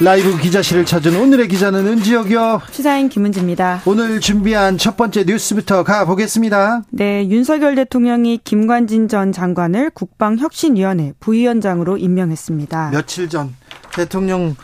라이브 0.00 0.38
기자실을 0.38 0.84
찾은 0.84 1.16
오늘의 1.16 1.48
기자는 1.48 1.86
은지혁이요. 1.86 2.60
시사인 2.70 3.08
김은지입니다. 3.08 3.80
오늘 3.86 4.20
준비한 4.20 4.76
첫 4.76 4.96
번째 4.96 5.24
뉴스부터 5.24 5.84
가보겠습니다. 5.84 6.82
네, 6.90 7.26
윤석열 7.28 7.74
대통령이 7.76 8.40
김관진 8.44 9.08
전 9.08 9.32
장관을 9.32 9.90
국방혁신위원회 9.90 11.14
부위원장으로 11.18 11.96
임명했습니다. 11.96 12.90
며칠 12.90 13.30
전 13.30 13.54
대통령 13.94 14.54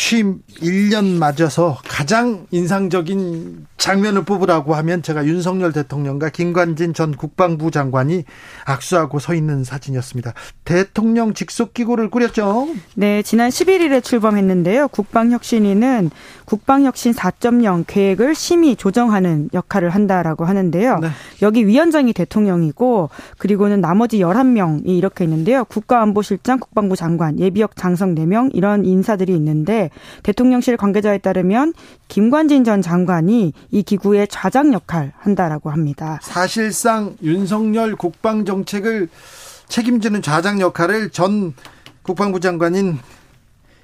취임 0.00 0.42
1년 0.60 1.18
맞아서 1.18 1.76
가장 1.88 2.46
인상적인 2.52 3.66
장면을 3.78 4.22
뽑으라고 4.24 4.76
하면 4.76 5.02
제가 5.02 5.26
윤석열 5.26 5.72
대통령과 5.72 6.30
김관진 6.30 6.94
전 6.94 7.16
국방부 7.16 7.72
장관이 7.72 8.22
악수하고 8.64 9.18
서 9.18 9.34
있는 9.34 9.64
사진이었습니다. 9.64 10.34
대통령 10.64 11.34
직속 11.34 11.74
기구를 11.74 12.10
꾸렸죠. 12.10 12.68
네, 12.94 13.22
지난 13.22 13.50
11일에 13.50 14.02
출범했는데요. 14.02 14.88
국방혁신위는 14.88 16.10
국방혁신 16.44 17.12
4.0 17.12 17.84
계획을 17.86 18.36
심의 18.36 18.76
조정하는 18.76 19.50
역할을 19.52 19.90
한다라고 19.90 20.44
하는데요. 20.44 20.98
네. 21.00 21.08
여기 21.42 21.66
위원장이 21.66 22.12
대통령이고 22.12 23.10
그리고는 23.36 23.80
나머지 23.80 24.18
11명이 24.18 24.86
이렇게 24.86 25.24
있는데요. 25.24 25.64
국가안보실장, 25.64 26.60
국방부 26.60 26.94
장관, 26.96 27.38
예비역 27.38 27.76
장성 27.76 28.14
4명 28.14 28.50
이런 28.54 28.84
인사들이 28.84 29.34
있는데 29.34 29.87
대통령실 30.22 30.76
관계자에 30.76 31.18
따르면 31.18 31.74
김관진 32.08 32.64
전 32.64 32.82
장관이 32.82 33.52
이 33.70 33.82
기구의 33.82 34.28
좌장 34.28 34.72
역할 34.72 35.12
한다라고 35.18 35.70
합니다. 35.70 36.18
사실상 36.22 37.16
윤석열 37.22 37.96
국방 37.96 38.44
정책을 38.44 39.08
책임지는 39.68 40.22
좌장 40.22 40.60
역할을 40.60 41.10
전 41.10 41.54
국방부 42.02 42.40
장관인 42.40 42.98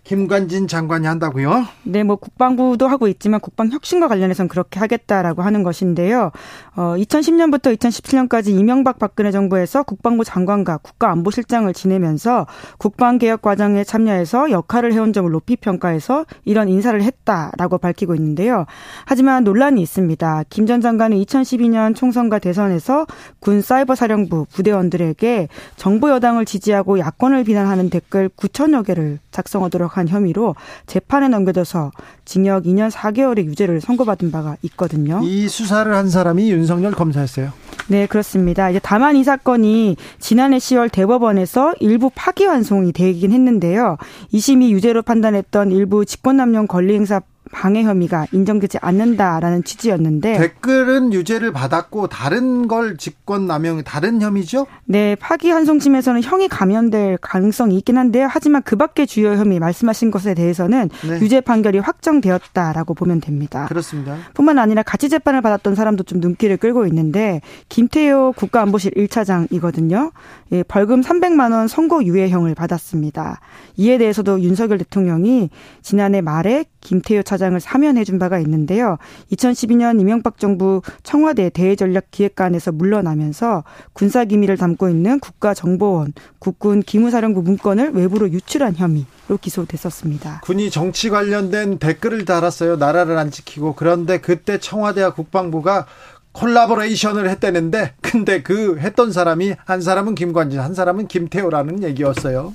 김관진 0.04 0.68
장관이 0.68 1.06
한다고요? 1.06 1.64
네, 1.84 2.02
뭐 2.02 2.16
국방부도 2.16 2.86
하고 2.86 3.08
있지만 3.08 3.40
국방 3.40 3.70
혁신과 3.70 4.06
관련해서는 4.08 4.48
그렇게 4.48 4.78
하겠다라고 4.78 5.40
하는 5.40 5.62
것인데요. 5.62 6.30
어, 6.76 6.94
2010년부터 6.98 7.74
2017년까지 7.74 8.48
이명박 8.48 8.98
박근혜 8.98 9.30
정부에서 9.30 9.82
국방부 9.82 10.22
장관과 10.22 10.78
국가안보실장을 10.78 11.72
지내면서 11.72 12.46
국방 12.76 13.16
개혁 13.16 13.40
과정에 13.40 13.82
참여해서 13.82 14.50
역할을 14.50 14.92
해온 14.92 15.14
점을 15.14 15.30
높이 15.30 15.56
평가해서 15.56 16.26
이런 16.44 16.68
인사를 16.68 17.02
했다라고 17.02 17.78
밝히고 17.78 18.14
있는데요. 18.14 18.66
하지만 19.06 19.44
논란이 19.44 19.80
있습니다. 19.80 20.44
김 20.50 20.64
전 20.64 20.80
장관은 20.80 21.16
2012년 21.18 21.94
총선과 21.94 22.38
대선에서 22.38 23.06
군 23.38 23.60
사이버 23.60 23.94
사령부 23.94 24.46
부대원들에게 24.52 25.48
정부 25.76 26.10
여당을 26.10 26.44
지지하고 26.46 26.98
야권을 26.98 27.44
비난하는 27.44 27.90
댓글 27.90 28.28
9천여 28.30 28.86
개를 28.86 29.18
작성하도록 29.34 29.98
한 29.98 30.08
혐의로 30.08 30.54
재판에 30.86 31.28
넘겨져서 31.28 31.90
징역 32.24 32.64
2년 32.64 32.90
4개월의 32.90 33.44
유죄를 33.44 33.80
선고받은 33.80 34.30
바가 34.30 34.56
있거든요. 34.62 35.20
이 35.22 35.48
수사를 35.48 35.92
한 35.92 36.08
사람이 36.08 36.50
윤석열 36.50 36.92
검사였어요. 36.92 37.50
네, 37.88 38.06
그렇습니다. 38.06 38.70
이제 38.70 38.80
다만 38.82 39.16
이 39.16 39.24
사건이 39.24 39.96
지난해 40.18 40.56
10월 40.58 40.90
대법원에서 40.90 41.74
일부 41.80 42.10
파기환송이 42.14 42.92
되긴 42.92 43.32
했는데요. 43.32 43.98
2심이 44.32 44.70
유죄로 44.70 45.02
판단했던 45.02 45.70
일부 45.72 46.06
직권남용 46.06 46.66
권리행사 46.66 47.20
방해 47.54 47.84
혐의가 47.84 48.26
인정되지 48.32 48.78
않는다라는 48.82 49.62
취지였는데 49.62 50.36
댓글은 50.36 51.12
유죄를 51.12 51.52
받았고 51.52 52.08
다른 52.08 52.66
걸 52.66 52.96
직권 52.96 53.46
남용 53.46 53.82
다른 53.84 54.20
혐의죠? 54.20 54.66
네, 54.84 55.14
파기환송심에서는 55.14 56.22
형이 56.22 56.48
감면될 56.48 57.18
가능성이 57.18 57.78
있긴 57.78 57.96
한데요. 57.96 58.26
하지만 58.28 58.62
그밖의 58.62 59.06
주요 59.06 59.32
혐의 59.34 59.60
말씀하신 59.60 60.10
것에 60.10 60.34
대해서는 60.34 60.90
네. 61.08 61.20
유죄 61.20 61.40
판결이 61.40 61.78
확정되었다라고 61.78 62.94
보면 62.94 63.20
됩니다. 63.20 63.66
그렇습니다. 63.68 64.16
뿐만 64.34 64.58
아니라 64.58 64.82
같이 64.82 65.08
재판을 65.08 65.40
받았던 65.40 65.76
사람도 65.76 66.02
좀 66.04 66.18
눈길을 66.20 66.56
끌고 66.56 66.86
있는데 66.86 67.40
김태효 67.68 68.32
국가안보실 68.36 68.92
1차장이거든요. 68.92 70.10
예, 70.52 70.62
벌금 70.64 71.02
300만 71.02 71.52
원 71.52 71.68
선고 71.68 72.04
유예형을 72.04 72.54
받았습니다. 72.54 73.40
이에 73.76 73.98
대해서도 73.98 74.40
윤석열 74.40 74.78
대통령이 74.78 75.50
지난해 75.82 76.20
말에 76.20 76.64
김태효 76.80 77.22
차장 77.22 77.43
을 77.52 77.60
사면해 77.60 78.04
준 78.04 78.18
바가 78.18 78.38
있는데요. 78.38 78.96
2012년 79.32 80.00
이명박 80.00 80.38
정부 80.38 80.80
청와대 81.02 81.50
대외전략기획관에서 81.50 82.72
물러나면서 82.72 83.64
군사 83.92 84.24
기밀을 84.24 84.56
담고 84.56 84.88
있는 84.88 85.20
국가정보원 85.20 86.12
국군 86.38 86.80
기무사령부 86.80 87.42
문건을 87.42 87.92
외부로 87.92 88.30
유출한 88.30 88.74
혐의로 88.74 89.36
기소됐었습니다. 89.40 90.40
군이 90.44 90.70
정치 90.70 91.10
관련된 91.10 91.78
댓글을 91.78 92.24
달았어요. 92.24 92.76
나라를 92.76 93.18
안 93.18 93.30
지키고 93.30 93.74
그런데 93.74 94.20
그때 94.20 94.58
청와대와 94.58 95.14
국방부가 95.14 95.86
콜라보레이션을 96.32 97.28
했다는데 97.30 97.94
근데 98.00 98.42
그 98.42 98.78
했던 98.78 99.12
사람이 99.12 99.54
한 99.64 99.80
사람은 99.80 100.14
김관진 100.14 100.60
한 100.60 100.74
사람은 100.74 101.06
김태호라는 101.06 101.82
얘기였어요. 101.84 102.54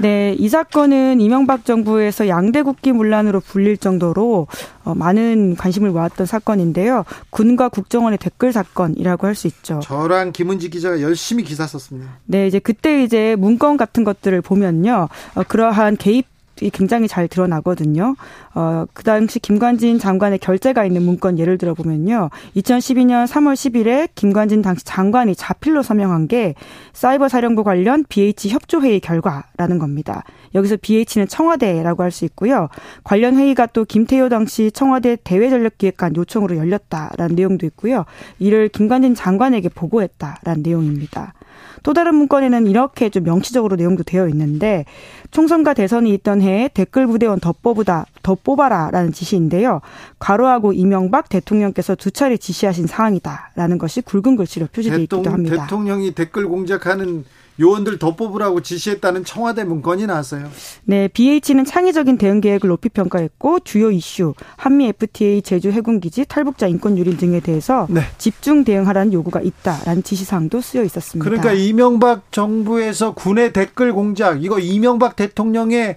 네, 0.00 0.34
이 0.38 0.48
사건은 0.48 1.20
이명박 1.20 1.64
정부에서 1.64 2.26
양대 2.28 2.62
국기 2.62 2.92
문란으로 2.92 3.40
불릴 3.40 3.76
정도로 3.76 4.46
어, 4.84 4.94
많은 4.94 5.56
관심을 5.56 5.90
모았던 5.90 6.26
사건인데요. 6.26 7.04
군과 7.30 7.68
국정원의 7.68 8.18
댓글 8.18 8.52
사건이라고 8.52 9.26
할 9.26 9.34
수 9.34 9.46
있죠. 9.46 9.80
저랑 9.82 10.32
김은지 10.32 10.70
기자가 10.70 11.00
열심히 11.00 11.44
기사 11.44 11.66
썼습니다. 11.66 12.18
네, 12.26 12.46
이제 12.46 12.58
그때 12.58 13.02
이제 13.02 13.36
문건 13.38 13.76
같은 13.76 14.04
것들을 14.04 14.40
보면요. 14.42 15.08
어, 15.34 15.42
그러한 15.46 15.96
개입 15.96 16.26
굉장히 16.68 17.08
잘 17.08 17.26
드러나거든요. 17.26 18.16
어, 18.54 18.84
그 18.92 19.02
당시 19.02 19.38
김관진 19.38 19.98
장관의 19.98 20.40
결재가 20.40 20.84
있는 20.84 21.02
문건 21.02 21.38
예를 21.38 21.56
들어 21.56 21.72
보면요. 21.72 22.28
2012년 22.56 23.26
3월 23.26 23.54
10일에 23.54 24.10
김관진 24.14 24.60
당시 24.60 24.84
장관이 24.84 25.34
자필로 25.34 25.82
서명한 25.82 26.28
게 26.28 26.54
사이버 26.92 27.28
사령부 27.28 27.64
관련 27.64 28.04
BH 28.08 28.50
협조회의 28.50 29.00
결과라는 29.00 29.78
겁니다. 29.78 30.24
여기서 30.54 30.76
BH는 30.82 31.28
청와대라고 31.28 32.02
할 32.02 32.10
수 32.10 32.24
있고요. 32.24 32.68
관련 33.04 33.36
회의가 33.36 33.66
또 33.66 33.84
김태효 33.84 34.28
당시 34.28 34.72
청와대 34.72 35.16
대외전력기획관 35.22 36.16
요청으로 36.16 36.56
열렸다라는 36.56 37.36
내용도 37.36 37.66
있고요. 37.66 38.04
이를 38.40 38.68
김관진 38.68 39.14
장관에게 39.14 39.68
보고했다라는 39.68 40.62
내용입니다. 40.62 41.34
또 41.82 41.92
다른 41.92 42.14
문건에는 42.14 42.66
이렇게 42.66 43.08
좀 43.10 43.24
명시적으로 43.24 43.76
내용도 43.76 44.02
되어 44.02 44.28
있는데 44.28 44.84
총선과 45.30 45.74
대선이 45.74 46.12
있던 46.14 46.42
해에 46.42 46.68
댓글 46.72 47.06
부대원 47.06 47.40
더 47.40 47.52
뽑으다 47.52 48.06
더 48.22 48.34
뽑아라라는 48.34 49.12
지시인데요. 49.12 49.80
가로하고 50.18 50.72
이명박 50.72 51.28
대통령께서 51.28 51.94
두 51.94 52.10
차례 52.10 52.36
지시하신 52.36 52.86
사항이다라는 52.86 53.78
것이 53.78 54.00
굵은 54.02 54.36
글씨로 54.36 54.68
표시되어 54.72 54.98
있기도 54.98 55.30
합니다. 55.30 55.62
대통령이 55.62 56.12
댓글 56.12 56.48
공작하는 56.48 57.24
요원들 57.60 57.98
더 57.98 58.16
뽑으라고 58.16 58.62
지시했다는 58.62 59.24
청와대 59.24 59.64
문건이 59.64 60.06
나왔어요. 60.06 60.50
네, 60.84 61.08
BH는 61.08 61.64
창의적인 61.66 62.18
대응 62.18 62.40
계획을 62.40 62.68
높이 62.68 62.88
평가했고 62.88 63.60
주요 63.60 63.90
이슈 63.90 64.34
한미 64.56 64.86
FTA 64.86 65.42
제주 65.42 65.70
해군 65.70 66.00
기지 66.00 66.24
탈북자 66.26 66.66
인권 66.66 66.96
유린 66.96 67.16
등에 67.16 67.40
대해서 67.40 67.86
네. 67.90 68.00
집중 68.18 68.64
대응하라는 68.64 69.12
요구가 69.12 69.40
있다라는 69.40 70.02
지시사항도 70.02 70.60
쓰여 70.60 70.82
있었습니다. 70.84 71.28
그러니까 71.28 71.52
이명박 71.52 72.32
정부에서 72.32 73.14
군의 73.14 73.52
댓글 73.52 73.92
공작 73.92 74.42
이거 74.42 74.58
이명박 74.58 75.16
대통령의 75.16 75.96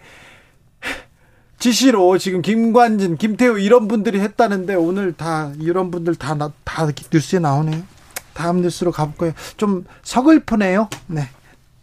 지시로 1.59 2.17
지금 2.17 2.41
김관진, 2.41 3.15
김태우 3.15 3.57
이런 3.57 3.87
분들이 3.87 4.19
했다는데 4.19 4.75
오늘 4.75 5.13
다 5.13 5.53
이런 5.59 5.91
분들 5.91 6.15
다다 6.15 6.51
뉴스에 7.09 7.39
나오네요. 7.39 7.81
다음 8.33 8.61
뉴스로 8.61 8.91
가볼까요? 8.91 9.31
좀 9.55 9.85
서글프네요. 10.01 10.89
네. 11.07 11.29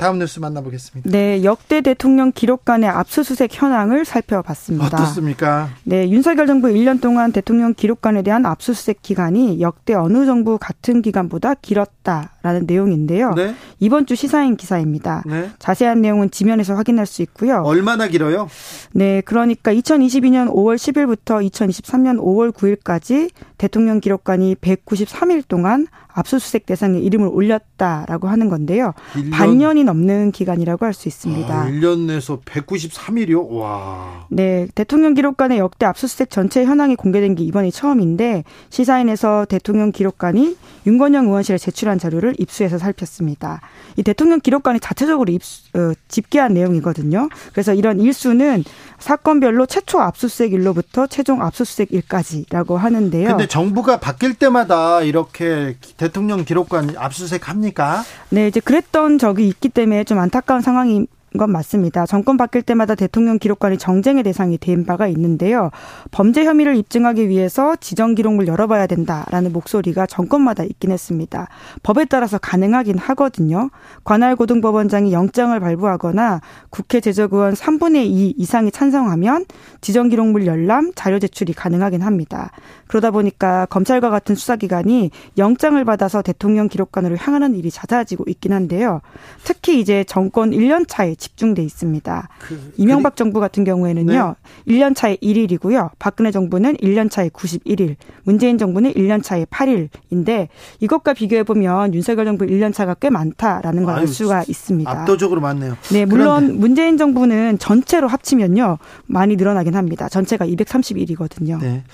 다음 0.00 0.18
뉴스 0.18 0.40
만나보겠습니다. 0.40 1.10
네, 1.10 1.44
역대 1.44 1.82
대통령 1.82 2.32
기록관의 2.32 2.88
압수수색 2.88 3.50
현황을 3.52 4.06
살펴봤습니다. 4.06 4.86
어떻습니까? 4.86 5.68
네, 5.84 6.08
윤석열 6.08 6.46
정부 6.46 6.68
1년 6.68 7.02
동안 7.02 7.32
대통령 7.32 7.74
기록관에 7.74 8.22
대한 8.22 8.46
압수수색 8.46 9.02
기간이 9.02 9.60
역대 9.60 9.92
어느 9.92 10.24
정부 10.24 10.56
같은 10.56 11.02
기간보다 11.02 11.52
길었다라는 11.52 12.64
내용인데요. 12.66 13.34
네? 13.34 13.54
이번 13.78 14.06
주 14.06 14.14
시사인 14.14 14.56
기사입니다. 14.56 15.22
네? 15.26 15.50
자세한 15.58 16.00
내용은 16.00 16.30
지면에서 16.30 16.76
확인할 16.76 17.04
수 17.04 17.20
있고요. 17.20 17.60
얼마나 17.62 18.08
길어요? 18.08 18.48
네, 18.92 19.20
그러니까 19.20 19.70
2022년 19.70 20.48
5월 20.48 20.76
10일부터 20.76 21.46
2023년 21.50 22.18
5월 22.18 22.52
9일까지 22.54 23.28
대통령 23.58 24.00
기록관이 24.00 24.54
193일 24.54 25.42
동안 25.46 25.88
압수수색 26.14 26.66
대상에 26.66 26.98
이름을 26.98 27.28
올렸다라고 27.28 28.28
하는 28.28 28.48
건데요. 28.48 28.92
1년, 29.14 29.30
반년이 29.32 29.84
넘는 29.84 30.32
기간이라고 30.32 30.86
할 30.86 30.90
수 30.94 31.08
있습니다. 31.08 31.54
아, 31.54 31.66
1년 31.66 32.00
내에서 32.06 32.40
193일이요? 32.40 33.48
와. 33.50 34.26
네, 34.28 34.66
대통령 34.74 35.14
기록관의 35.14 35.58
역대 35.58 35.86
압수수색 35.86 36.30
전체 36.30 36.64
현황이 36.64 36.96
공개된 36.96 37.34
게 37.36 37.44
이번이 37.44 37.70
처음인데 37.72 38.44
시사인에서 38.70 39.46
대통령 39.48 39.92
기록관이 39.92 40.56
윤건영 40.86 41.26
의원실에 41.26 41.58
제출한 41.58 41.98
자료를 41.98 42.34
입수해서 42.38 42.78
살폈습니다. 42.78 43.60
이 43.96 44.02
대통령 44.02 44.40
기록관이 44.40 44.80
자체적으로 44.80 45.32
입수, 45.32 45.62
어, 45.76 45.92
집계한 46.08 46.54
내용이거든요. 46.54 47.28
그래서 47.52 47.72
이런 47.74 48.00
일수는 48.00 48.64
사건별로 48.98 49.66
최초 49.66 50.00
압수수색일로부터 50.00 51.06
최종 51.06 51.42
압수수색일까지라고 51.42 52.76
하는데요. 52.76 53.28
근데 53.28 53.46
정부가 53.46 53.98
바뀔 54.00 54.34
때마다 54.34 55.02
이렇게 55.02 55.76
대통령 56.00 56.46
기록관 56.46 56.94
압수수색 56.96 57.50
합니까? 57.50 58.02
네, 58.30 58.48
이제 58.48 58.58
그랬던 58.58 59.18
적이 59.18 59.48
있기 59.48 59.68
때문에 59.68 60.04
좀 60.04 60.18
안타까운 60.18 60.62
상황이 60.62 61.06
건 61.38 61.52
맞습니다. 61.52 62.06
정권 62.06 62.36
바뀔 62.36 62.62
때마다 62.62 62.96
대통령 62.96 63.38
기록관이 63.38 63.78
정쟁의 63.78 64.24
대상이 64.24 64.58
된 64.58 64.84
바가 64.84 65.06
있는데요. 65.08 65.70
범죄 66.10 66.44
혐의를 66.44 66.74
입증하기 66.74 67.28
위해서 67.28 67.76
지정 67.76 68.16
기록물 68.16 68.48
열어봐야 68.48 68.88
된다라는 68.88 69.52
목소리가 69.52 70.06
정권마다 70.06 70.64
있긴 70.64 70.90
했습니다. 70.90 71.46
법에 71.84 72.06
따라서 72.06 72.38
가능하긴 72.38 72.98
하거든요. 72.98 73.70
관할 74.02 74.34
고등법원장이 74.34 75.12
영장을 75.12 75.58
발부하거나 75.60 76.40
국회 76.68 77.00
제적의원 77.00 77.54
3분의 77.54 78.06
2 78.06 78.34
이상이 78.36 78.72
찬성하면 78.72 79.44
지정 79.80 80.08
기록물 80.08 80.46
열람, 80.46 80.92
자료 80.96 81.20
제출이 81.20 81.52
가능하긴 81.52 82.02
합니다. 82.02 82.50
그러다 82.90 83.12
보니까 83.12 83.66
검찰과 83.66 84.10
같은 84.10 84.34
수사기관이 84.34 85.12
영장을 85.38 85.82
받아서 85.84 86.22
대통령 86.22 86.66
기록관으로 86.66 87.16
향하는 87.16 87.54
일이 87.54 87.70
잦아지고 87.70 88.24
있긴 88.26 88.52
한데요. 88.52 89.00
특히 89.44 89.78
이제 89.78 90.02
정권 90.02 90.50
1년 90.50 90.86
차에 90.88 91.14
집중돼 91.14 91.62
있습니다. 91.62 92.28
그, 92.40 92.72
이명박 92.76 93.10
그 93.10 93.16
정부 93.16 93.38
같은 93.38 93.62
경우에는요. 93.62 94.34
네. 94.66 94.72
1년 94.74 94.96
차에 94.96 95.18
1일이고요. 95.22 95.90
박근혜 96.00 96.32
정부는 96.32 96.78
1년 96.78 97.08
차에 97.08 97.28
91일, 97.28 97.94
문재인 98.24 98.58
정부는 98.58 98.92
1년 98.94 99.22
차에 99.22 99.44
8일인데 99.44 100.48
이것과 100.80 101.12
비교해 101.14 101.44
보면 101.44 101.94
윤석열 101.94 102.24
정부 102.24 102.44
1년 102.44 102.74
차가 102.74 102.94
꽤 102.94 103.08
많다라는 103.08 103.84
걸 103.84 104.00
알 104.00 104.08
수가 104.08 104.44
있습니다. 104.48 104.90
압도적으로 104.90 105.40
많네요. 105.42 105.76
네, 105.92 106.04
물론 106.06 106.40
그런데. 106.40 106.58
문재인 106.58 106.96
정부는 106.96 107.58
전체로 107.60 108.08
합치면요. 108.08 108.78
많이 109.06 109.36
늘어나긴 109.36 109.76
합니다. 109.76 110.08
전체가 110.08 110.44
231이거든요. 110.46 111.60
네. 111.60 111.84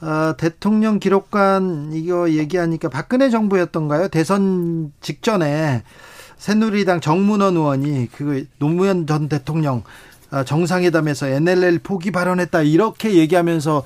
어, 0.00 0.34
대 0.36 0.45
통령 0.50 0.98
기록관 0.98 1.90
이거 1.92 2.30
얘기하니까 2.30 2.88
박근혜 2.88 3.30
정부였던가요? 3.30 4.08
대선 4.08 4.92
직전에 5.00 5.82
새누리당 6.36 7.00
정문원 7.00 7.56
의원이 7.56 8.08
그 8.12 8.46
노무현 8.58 9.06
전 9.06 9.28
대통령 9.28 9.82
어, 10.30 10.44
정상회담에서 10.44 11.28
NLL 11.28 11.80
포기 11.80 12.10
발언했다 12.10 12.62
이렇게 12.62 13.14
얘기하면서 13.14 13.78
어, 13.78 13.84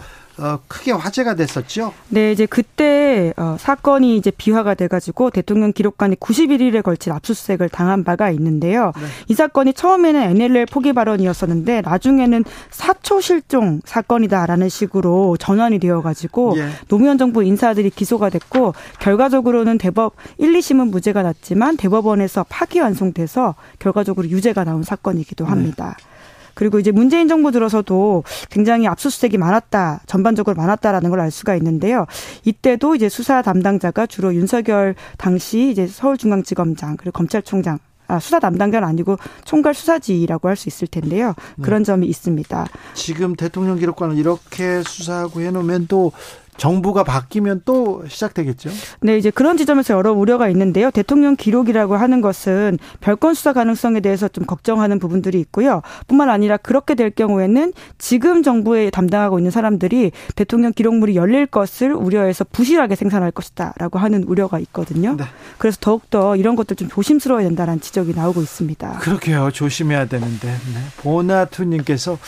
크게 0.67 0.93
화제가 0.93 1.35
됐었죠. 1.35 1.93
네, 2.09 2.33
이제 2.33 2.47
그때 2.47 3.33
어, 3.37 3.57
사건이 3.59 4.17
이제 4.17 4.31
비화가 4.31 4.75
돼가지고 4.75 5.31
대통령 5.31 5.73
기록관이 5.73 6.17
91일에 6.17 6.83
걸친 6.83 7.13
압수수색을 7.13 7.69
당한 7.69 8.05
바가 8.05 8.31
있는데요. 8.31 8.93
네. 8.97 9.07
이 9.29 9.35
사건이 9.35 9.75
처음에는 9.75 10.21
NLL 10.21 10.67
포기 10.67 10.93
발언이었었는데 10.93 11.83
나중에는 11.83 12.45
사초 12.71 13.21
실종 13.21 13.81
사건이다라는 13.85 14.69
식으로 14.69 15.37
전환이 15.37 15.79
되어가지고 15.79 16.55
예. 16.57 16.69
노무현 16.89 17.19
정부 17.19 17.43
인사들이 17.43 17.91
기소가 17.91 18.31
됐고 18.31 18.75
결과적으로는 19.01 19.79
대법 19.79 20.15
1, 20.39 20.53
2심은 20.53 20.91
무죄가 20.91 21.23
났지만 21.23 21.77
대법원에서 21.77 22.47
파기완송돼서 22.49 23.55
결과적으로 23.79 24.29
유죄가 24.29 24.65
나온 24.65 24.83
사건이기도 24.83 25.45
네. 25.45 25.51
합니다. 25.51 25.97
네. 25.99 26.11
그리고 26.55 26.79
이제 26.79 26.91
문재인 26.91 27.29
정부 27.29 27.53
들어서도 27.53 28.25
굉장히 28.51 28.87
압수수색이 28.89 29.39
많았다, 29.39 30.01
전반적으로 30.07 30.57
많았다라는 30.57 31.11
걸 31.11 31.21
알 31.21 31.31
수가 31.31 31.55
있는데요. 31.57 32.07
이때도 32.47 32.95
이제 32.95 33.11
수사 33.11 33.43
담당자가 33.43 34.07
주로 34.07 34.35
윤석열 34.35 34.95
당시 35.19 35.71
이제 35.71 35.87
서울중앙지검장 35.87 36.97
그리고 36.97 37.13
검찰총장 37.13 37.79
아, 38.09 38.19
수사 38.19 38.41
담당자는 38.41 38.89
아니고 38.89 39.19
총괄 39.45 39.73
수사지라고 39.73 40.49
할 40.49 40.57
수 40.57 40.69
있을 40.69 40.89
텐데요. 40.89 41.35
네. 41.57 41.63
그런 41.63 41.83
네. 41.83 41.85
점이 41.87 42.07
있습니다. 42.09 42.67
지금 42.95 43.37
대통령 43.37 43.79
기록관을 43.79 44.17
이렇게 44.19 44.83
수사하고 44.83 45.43
해놓으면 45.43 45.87
또 45.89 46.11
정부가 46.57 47.05
바뀌면 47.05 47.63
또 47.65 48.05
시작되겠죠. 48.09 48.71
네, 49.01 49.17
이제 49.17 49.31
그런 49.31 49.57
지점에서 49.57 49.95
여러 49.95 50.13
우려가 50.13 50.49
있는데요. 50.49 50.91
대통령 50.91 51.37
기록이라고 51.37 51.97
하는 51.97 52.21
것은 52.21 52.79
별건 53.01 53.35
수사 53.35 53.53
가능성에 53.53 54.01
대해서 54.01 54.29
좀 54.29 54.45
걱정하는 54.45 54.99
부분들이 54.99 55.41
있고요. 55.41 55.83
뿐만 56.07 56.29
아니라 56.29 56.57
그렇게 56.57 56.95
될 56.95 57.11
경우에는 57.11 57.73
지금 57.99 58.43
정부에 58.43 58.91
담당하고 58.91 59.39
있는 59.39 59.51
사람들이 59.51 60.13
대통령 60.37 60.73
기록물이 60.73 61.17
열릴 61.17 61.47
것을 61.47 61.93
우려해서 61.93 62.45
부실하게 62.45 62.95
생산할 62.95 63.31
것이다라고 63.31 63.99
하는 63.99 64.25
우려가 64.25 64.59
있거든요. 64.59 65.17
네. 65.17 65.25
그래서 65.59 65.79
더욱더 65.81 66.37
이런 66.37 66.57
것들 66.57 66.77
좀 66.77 66.89
조심스러워야 66.89 67.45
된다는 67.47 67.81
지적이 67.81 68.15
나오고 68.15 68.43
있습니다. 68.43 68.99
그렇게요. 68.99 69.51
조심해야 69.53 70.07
되는데. 70.07 70.49
네. 70.49 70.81
보나투님께서 70.99 72.19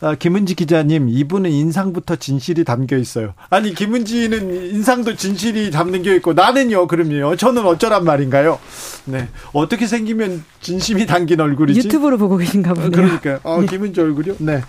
아, 0.00 0.14
김은지 0.14 0.54
기자님 0.54 1.08
이분은 1.08 1.50
인상부터 1.50 2.16
진실이 2.16 2.64
담겨 2.64 2.96
있어요. 2.96 3.34
아니 3.48 3.69
김은지는 3.74 4.70
인상도 4.74 5.14
진실이 5.16 5.70
담는 5.70 6.02
게 6.02 6.14
있고 6.16 6.32
나는요 6.32 6.86
그럼요 6.86 7.36
저는 7.36 7.64
어쩌란 7.64 8.04
말인가요? 8.04 8.58
네 9.06 9.28
어떻게 9.52 9.86
생기면 9.86 10.44
진심이 10.60 11.06
담긴 11.06 11.40
얼굴이지? 11.40 11.86
유튜브로 11.88 12.18
보고 12.18 12.36
계신가 12.36 12.74
보네요. 12.74 12.90
그러니까 12.90 13.40
어, 13.42 13.60
네. 13.60 13.66
김은지 13.66 14.00
얼굴이요? 14.00 14.34
네. 14.38 14.60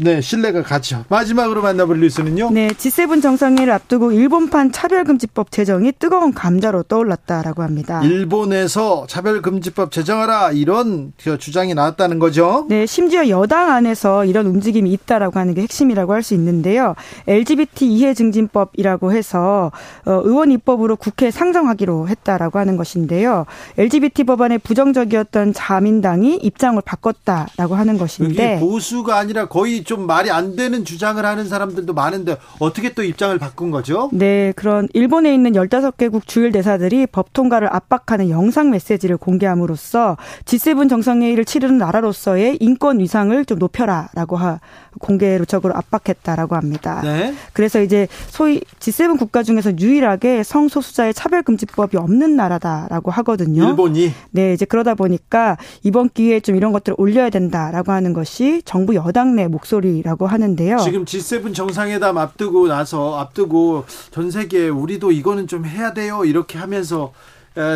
네, 0.00 0.20
신뢰가 0.20 0.62
가죠. 0.62 1.04
마지막으로 1.08 1.60
만나볼 1.62 2.00
뉴스는요. 2.00 2.50
네, 2.52 2.68
G7 2.68 3.20
정상회의를 3.20 3.72
앞두고 3.72 4.12
일본판 4.12 4.70
차별금지법 4.72 5.50
제정이 5.50 5.92
뜨거운 5.98 6.32
감자로 6.32 6.84
떠올랐다라고 6.84 7.62
합니다. 7.62 8.00
일본에서 8.04 9.06
차별금지법 9.08 9.90
제정하라 9.90 10.52
이런 10.52 11.12
주장이 11.38 11.74
나왔다는 11.74 12.18
거죠. 12.20 12.66
네, 12.68 12.86
심지어 12.86 13.28
여당 13.28 13.70
안에서 13.72 14.24
이런 14.24 14.46
움직임이 14.46 14.92
있다라고 14.92 15.38
하는 15.38 15.54
게 15.54 15.62
핵심이라고 15.62 16.12
할 16.14 16.18
수 16.22 16.34
있는데요. 16.34 16.94
LGBT 17.28 17.86
이해 17.86 18.12
증진 18.12 18.37
법이라고 18.46 19.12
해서 19.12 19.72
어, 20.04 20.20
의원 20.22 20.52
입법으로 20.52 20.94
국회에 20.96 21.30
상정하기로 21.32 22.08
했다라고 22.08 22.58
하는 22.58 22.76
것인데요. 22.76 23.46
LGBT 23.76 24.24
법안에 24.24 24.58
부정적이었던 24.58 25.52
자민당이 25.54 26.36
입장을 26.36 26.80
바꿨다라고 26.82 27.74
하는 27.74 27.98
것인데 27.98 28.60
보수가 28.60 29.16
아니라 29.16 29.48
거의 29.48 29.82
좀 29.82 30.06
말이 30.06 30.30
안 30.30 30.54
되는 30.54 30.84
주장을 30.84 31.24
하는 31.24 31.48
사람들도 31.48 31.92
많은데 31.92 32.36
어떻게 32.58 32.92
또 32.94 33.02
입장을 33.02 33.36
바꾼 33.38 33.70
거죠? 33.70 34.10
네, 34.12 34.52
그런 34.54 34.88
일본에 34.92 35.34
있는 35.34 35.52
15개국 35.52 36.26
주일 36.26 36.52
대사들이 36.52 37.06
법 37.06 37.32
통과를 37.32 37.68
압박하는 37.72 38.30
영상 38.30 38.70
메시지를 38.70 39.16
공개함으로써 39.16 40.16
G7 40.44 40.88
정상회의를 40.88 41.44
치르는 41.44 41.78
나라로서의 41.78 42.58
인권 42.60 42.98
위상을 43.00 43.44
좀 43.46 43.58
높여라라고 43.58 44.36
하, 44.36 44.60
공개적으로 44.98 45.74
압박했다라고 45.74 46.56
합니다. 46.56 47.00
네. 47.02 47.34
그래서 47.52 47.80
이제 47.80 48.08
소위 48.28 48.60
G7 48.78 49.18
국가 49.18 49.42
중에서 49.42 49.76
유일하게 49.78 50.42
성소수자의 50.42 51.14
차별금지법이 51.14 51.96
없는 51.96 52.36
나라다라고 52.36 53.10
하거든요. 53.10 53.68
일본이? 53.68 54.12
네, 54.30 54.52
이제 54.52 54.64
그러다 54.64 54.94
보니까 54.94 55.56
이번 55.82 56.08
기회에 56.08 56.40
좀 56.40 56.56
이런 56.56 56.72
것들을 56.72 56.96
올려야 56.98 57.30
된다라고 57.30 57.92
하는 57.92 58.12
것이 58.12 58.62
정부 58.64 58.94
여당 58.94 59.36
내 59.36 59.46
목소리라고 59.48 60.26
하는데요. 60.26 60.78
지금 60.78 61.04
G7 61.04 61.54
정상회담 61.54 62.18
앞두고 62.18 62.68
나서 62.68 63.18
앞두고 63.18 63.84
전 64.10 64.30
세계 64.30 64.68
우리도 64.68 65.12
이거는 65.12 65.46
좀 65.46 65.64
해야 65.64 65.92
돼요. 65.92 66.24
이렇게 66.24 66.58
하면서 66.58 67.12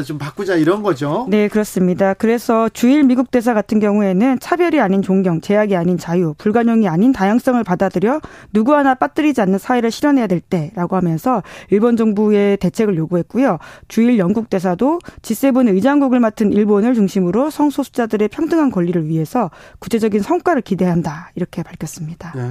좀 0.04 0.18
바꾸자 0.18 0.54
이런 0.56 0.82
거죠. 0.82 1.26
네, 1.28 1.48
그렇습니다. 1.48 2.14
그래서 2.14 2.68
주일 2.68 3.02
미국 3.02 3.30
대사 3.30 3.52
같은 3.52 3.80
경우에는 3.80 4.38
차별이 4.38 4.80
아닌 4.80 5.02
존경, 5.02 5.40
제약이 5.40 5.74
아닌 5.76 5.98
자유, 5.98 6.34
불가능이 6.38 6.88
아닌 6.88 7.12
다양성을 7.12 7.62
받아들여 7.64 8.20
누구 8.52 8.74
하나 8.74 8.94
빠뜨리지 8.94 9.40
않는 9.40 9.58
사회를 9.58 9.90
실현해야 9.90 10.26
될 10.26 10.40
때라고 10.40 10.96
하면서 10.96 11.42
일본 11.70 11.96
정부의 11.96 12.58
대책을 12.58 12.96
요구했고요. 12.96 13.58
주일 13.88 14.18
영국 14.18 14.50
대사도 14.50 15.00
G7 15.22 15.68
의장국을 15.68 16.20
맡은 16.20 16.52
일본을 16.52 16.94
중심으로 16.94 17.50
성소수자들의 17.50 18.28
평등한 18.28 18.70
권리를 18.70 19.08
위해서 19.08 19.50
구체적인 19.80 20.22
성과를 20.22 20.62
기대한다 20.62 21.30
이렇게 21.34 21.62
밝혔습니다. 21.62 22.32
네. 22.36 22.42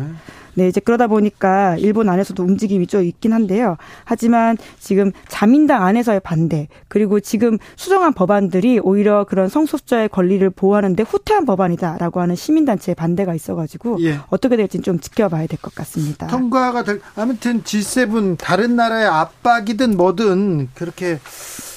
네, 0.56 0.68
이제 0.68 0.80
그러다 0.82 1.08
보니까 1.08 1.78
일본 1.78 2.10
안에서도 2.10 2.44
움직임이 2.44 2.88
좀 2.88 3.04
있긴 3.04 3.34
한데요. 3.34 3.78
하지만 4.04 4.58
지금 4.80 5.12
자민당 5.30 5.84
안에서의 5.84 6.20
반대, 6.20 6.68
그리고 6.88 7.20
지금 7.20 7.58
수정한 7.76 8.14
법안들이 8.14 8.80
오히려 8.80 9.24
그런 9.24 9.48
성소수자의 9.48 10.10
권리를 10.10 10.50
보호하는데 10.50 11.04
후퇴한 11.04 11.46
법안이다라고 11.46 12.20
하는 12.20 12.36
시민단체의 12.36 12.96
반대가 12.96 13.34
있어가지고 13.34 13.98
예. 14.04 14.20
어떻게 14.30 14.58
될지는 14.58 14.84
좀 14.84 15.00
지켜봐야 15.00 15.48
될 15.48 15.62
것 15.62 15.74
같습니다. 15.76 16.28
통과가 16.28 16.84
될, 16.84 17.02
아무튼 17.16 17.62
G7 17.64 18.38
다른 18.38 18.76
나라의 18.76 19.06
압박이든 19.08 19.96
뭐든 19.96 20.70
그렇게 20.74 21.20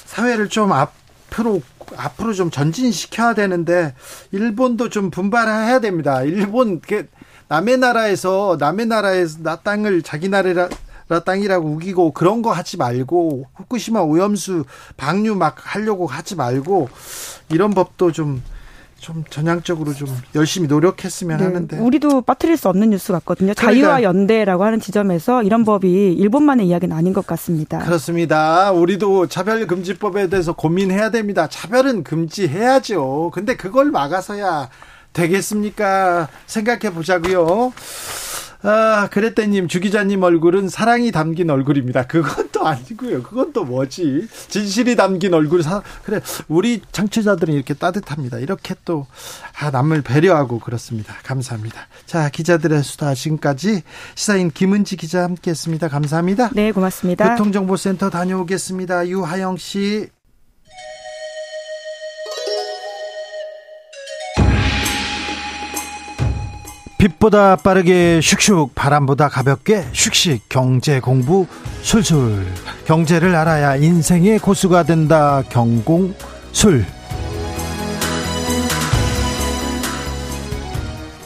사회를 0.05 0.49
좀 0.49 0.71
앞으로 0.71 1.61
앞으로 1.97 2.33
좀 2.33 2.49
전진시켜야 2.49 3.33
되는데 3.35 3.93
일본도 4.31 4.89
좀 4.89 5.11
분발해야 5.11 5.79
됩니다. 5.79 6.23
일본 6.23 6.79
남의 7.47 7.77
나라에서 7.77 8.57
남의 8.59 8.87
나라에서 8.87 9.39
나 9.43 9.57
땅을 9.57 10.01
자기 10.01 10.29
나라 10.29 10.67
땅이라고 11.23 11.67
우기고 11.67 12.11
그런 12.11 12.41
거 12.41 12.51
하지 12.51 12.77
말고 12.77 13.45
후쿠시마 13.55 14.01
오염수 14.01 14.65
방류 14.97 15.35
막 15.35 15.55
하려고 15.59 16.07
하지 16.07 16.35
말고 16.35 16.89
이런 17.49 17.71
법도 17.71 18.11
좀좀 18.11 19.23
전향적으로 19.29 19.93
좀 19.93 20.07
열심히 20.33 20.67
노력했으면 20.67 21.37
네, 21.37 21.43
하는데 21.43 21.77
우리도 21.77 22.21
빠뜨릴 22.21 22.57
수 22.57 22.69
없는 22.69 22.89
뉴스 22.89 23.13
같거든요. 23.13 23.53
자유와 23.53 24.01
연대라고 24.01 24.63
하는 24.63 24.79
지점에서 24.79 25.43
이런 25.43 25.63
법이 25.63 26.13
일본만의 26.13 26.67
이야기는 26.67 26.95
아닌 26.95 27.13
것 27.13 27.27
같습니다. 27.27 27.77
그렇습니다. 27.77 28.71
우리도 28.71 29.27
차별 29.27 29.67
금지법에 29.67 30.29
대해서 30.29 30.53
고민해야 30.53 31.11
됩니다. 31.11 31.45
차별은 31.47 32.03
금지해야죠. 32.03 33.29
근데 33.31 33.55
그걸 33.55 33.91
막아서야 33.91 34.69
되겠습니까? 35.15 36.27
생각해 36.45 36.93
보자고요. 36.93 37.73
아, 38.67 39.07
그랬더님 39.11 39.67
주 39.67 39.79
기자님 39.79 40.23
얼굴은 40.23 40.69
사랑이 40.69 41.11
담긴 41.11 41.51
얼굴입니다. 41.51 42.07
그건 42.07 42.49
또 42.51 42.65
아니고요. 42.65 43.21
그건 43.21 43.53
또 43.53 43.63
뭐지? 43.63 44.27
진실이 44.47 44.95
담긴 44.95 45.35
얼굴 45.35 45.61
사 45.61 45.83
그래 46.03 46.19
우리 46.47 46.81
청취자들은 46.91 47.53
이렇게 47.53 47.75
따뜻합니다. 47.75 48.39
이렇게 48.39 48.73
또 48.83 49.05
아, 49.59 49.69
남을 49.69 50.01
배려하고 50.01 50.59
그렇습니다. 50.59 51.13
감사합니다. 51.23 51.87
자, 52.07 52.29
기자들의 52.29 52.81
수다 52.81 53.13
지금까지 53.13 53.83
시사인 54.15 54.49
김은지 54.49 54.97
기자 54.97 55.23
함께했습니다. 55.23 55.87
감사합니다. 55.87 56.49
네, 56.53 56.71
고맙습니다. 56.71 57.35
교통정보센터 57.35 58.09
다녀오겠습니다. 58.09 59.07
유하영 59.09 59.57
씨. 59.57 60.14
빛보다 67.09 67.55
빠르게 67.57 68.19
슉슉 68.19 68.71
바람보다 68.73 69.29
가볍게 69.29 69.85
슉슉 69.93 70.39
경제 70.49 70.99
공부 70.99 71.45
술술 71.83 72.45
경제를 72.85 73.35
알아야 73.35 73.75
인생의 73.75 74.39
고수가 74.39 74.83
된다 74.83 75.43
경공술 75.49 76.85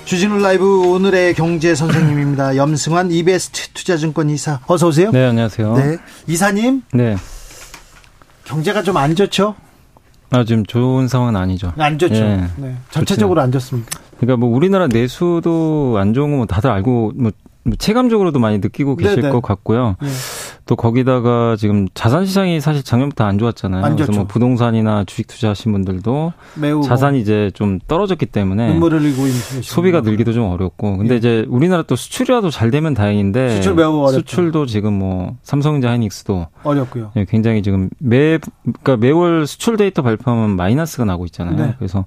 주진우 0.03 0.39
라이브 0.39 0.89
오늘의 0.89 1.35
경제 1.35 1.75
선생님입니다. 1.75 2.55
염승환 2.57 3.11
이베스트 3.11 3.69
투자증권 3.73 4.29
이사 4.31 4.59
어서 4.65 4.87
오세요. 4.87 5.11
네 5.11 5.23
안녕하세요. 5.27 5.75
네 5.77 5.97
이사님. 6.27 6.81
네. 6.93 7.15
경제가 8.43 8.81
좀 8.81 8.97
안 8.97 9.15
좋죠? 9.15 9.53
아 10.31 10.43
지금 10.43 10.65
좋은 10.65 11.07
상황은 11.07 11.35
아니죠. 11.35 11.73
안 11.77 11.99
좋죠. 11.99 12.15
네. 12.15 12.47
네. 12.57 12.75
전체적으로 12.89 13.39
안 13.41 13.51
좋습니까? 13.51 13.99
그러니까 14.19 14.37
뭐 14.37 14.53
우리나라 14.55 14.87
내수도 14.87 15.95
안 15.97 16.13
좋은 16.13 16.31
거뭐 16.31 16.45
다들 16.45 16.69
알고 16.69 17.13
뭐, 17.15 17.31
뭐 17.63 17.75
체감적으로도 17.77 18.39
많이 18.39 18.57
느끼고 18.59 18.97
계실 18.97 19.21
네네. 19.21 19.31
것 19.31 19.41
같고요. 19.41 19.95
네. 20.01 20.09
또 20.69 20.75
거기다가 20.75 21.55
지금 21.57 21.87
자산 21.95 22.27
시장이 22.27 22.61
사실 22.61 22.83
작년부터 22.83 23.23
안 23.23 23.39
좋았잖아요. 23.39 23.83
안 23.83 23.95
그래서 23.95 24.11
뭐 24.11 24.25
부동산이나 24.25 25.03
주식 25.03 25.25
투자하신 25.25 25.71
분들도 25.71 26.31
매우 26.61 26.83
자산이 26.83 27.17
뭐 27.17 27.21
이제 27.23 27.49
좀 27.55 27.79
떨어졌기 27.87 28.27
때문에 28.27 28.73
눈물을 28.73 29.01
흘리고 29.01 29.23
소비가 29.63 30.01
늘기도 30.01 30.31
좀 30.31 30.45
어렵고. 30.45 30.97
근데 30.97 31.15
예. 31.15 31.17
이제 31.17 31.45
우리나라 31.49 31.81
또 31.81 31.95
수출이라도 31.95 32.51
잘 32.51 32.69
되면 32.69 32.93
다행인데 32.93 33.55
수출 33.55 33.73
매우 33.73 33.97
어렵죠. 33.97 34.19
수출도 34.19 34.67
지금 34.67 34.93
뭐 34.93 35.37
삼성전자 35.41 35.89
하이닉스도 35.89 36.45
어렵고요. 36.61 37.13
예, 37.15 37.25
굉장히 37.25 37.63
지금 37.63 37.89
매 37.97 38.37
그러니까 38.61 38.95
매월 38.97 39.47
수출 39.47 39.75
데이터 39.75 40.03
발표하면 40.03 40.55
마이너스가 40.55 41.03
나고 41.03 41.25
있잖아요. 41.25 41.55
네. 41.55 41.73
그래서 41.79 42.05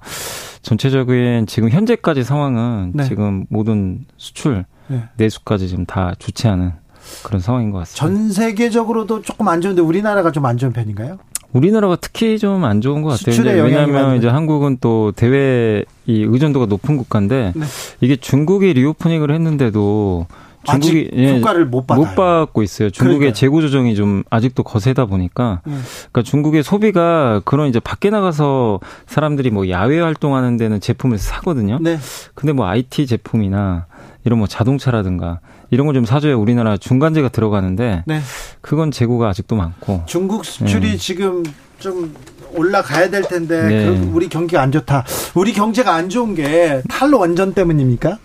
전체적인 0.62 1.46
지금 1.48 1.68
현재까지 1.68 2.22
상황은 2.22 2.92
네. 2.94 3.02
지금 3.08 3.44
모든 3.50 4.04
수출 4.18 4.66
네. 4.86 5.02
내수까지 5.16 5.66
지금 5.66 5.84
다 5.84 6.14
좋지 6.16 6.46
않은 6.46 6.81
그런 7.22 7.40
상황인 7.40 7.70
것 7.70 7.78
같습니다. 7.78 8.06
전 8.06 8.30
세계적으로도 8.32 9.22
조금 9.22 9.48
안 9.48 9.60
좋은데 9.60 9.82
우리나라가 9.82 10.30
좀 10.32 10.46
안 10.46 10.56
좋은 10.58 10.72
편인가요? 10.72 11.18
우리나라가 11.52 11.96
특히 12.00 12.38
좀 12.38 12.64
안 12.64 12.80
좋은 12.80 13.02
것 13.02 13.18
같아요. 13.18 13.62
왜냐하면 13.64 14.16
이제 14.16 14.26
한국은 14.28 14.78
또 14.80 15.12
대외 15.14 15.84
이 16.06 16.22
의존도가 16.22 16.66
높은 16.66 16.96
국가인데 16.96 17.52
네. 17.54 17.64
이게 18.00 18.16
중국이 18.16 18.72
리오프닝을 18.72 19.30
했는데도 19.32 20.26
중국이 20.64 21.10
예, 21.14 21.38
효과를 21.38 21.66
못, 21.66 21.84
못 21.88 22.14
받고 22.14 22.62
있어요. 22.62 22.88
중국의 22.90 23.18
그러니까요. 23.18 23.32
재고 23.34 23.60
조정이 23.60 23.94
좀 23.96 24.22
아직도 24.30 24.62
거세다 24.62 25.06
보니까 25.06 25.60
네. 25.66 25.74
그러니까 26.12 26.22
중국의 26.22 26.62
소비가 26.62 27.42
그런 27.44 27.68
이제 27.68 27.80
밖에 27.80 28.10
나가서 28.10 28.78
사람들이 29.06 29.50
뭐 29.50 29.68
야외 29.68 29.98
활동하는 30.00 30.56
데는 30.56 30.80
제품을 30.80 31.18
사거든요. 31.18 31.78
네. 31.80 31.98
근데 32.34 32.52
뭐 32.52 32.66
IT 32.66 33.06
제품이나 33.06 33.86
이런 34.24 34.38
뭐 34.38 34.46
자동차라든가 34.46 35.40
이런 35.70 35.86
걸 35.86 35.94
좀 35.94 36.04
사줘야 36.04 36.34
우리나라 36.36 36.76
중간재가 36.76 37.28
들어가는데 37.30 38.04
네. 38.06 38.20
그건 38.60 38.90
재고가 38.90 39.28
아직도 39.28 39.56
많고 39.56 40.02
중국 40.06 40.44
수출이 40.44 40.92
네. 40.92 40.96
지금 40.96 41.42
좀 41.78 42.14
올라가야 42.54 43.10
될 43.10 43.22
텐데 43.22 43.62
네. 43.68 43.88
우리 44.12 44.28
경기가 44.28 44.60
안 44.62 44.70
좋다. 44.72 45.04
우리 45.34 45.52
경제가 45.52 45.94
안 45.94 46.08
좋은 46.08 46.34
게 46.34 46.82
탈로 46.88 47.18
원전 47.18 47.54
때문입니까? 47.54 48.18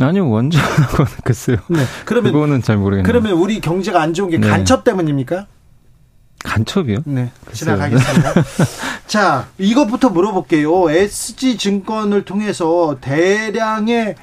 아니요 0.00 0.28
원전은 0.30 0.66
글쎄요. 1.24 1.56
네. 1.68 1.80
그러면 2.04 2.32
그거는 2.32 2.62
잘 2.62 2.76
모르겠네요. 2.76 3.04
그러면 3.06 3.32
우리 3.32 3.60
경제가 3.60 4.00
안 4.00 4.14
좋은 4.14 4.30
게 4.30 4.38
네. 4.38 4.48
간첩 4.48 4.84
때문입니까? 4.84 5.46
간첩이요? 6.44 6.98
네. 7.06 7.32
지나가겠습니다. 7.52 8.32
자, 9.08 9.48
이것부터 9.58 10.10
물어볼게요. 10.10 10.88
SG 10.90 11.58
증권을 11.58 12.24
통해서 12.24 12.96
대량의 13.00 14.14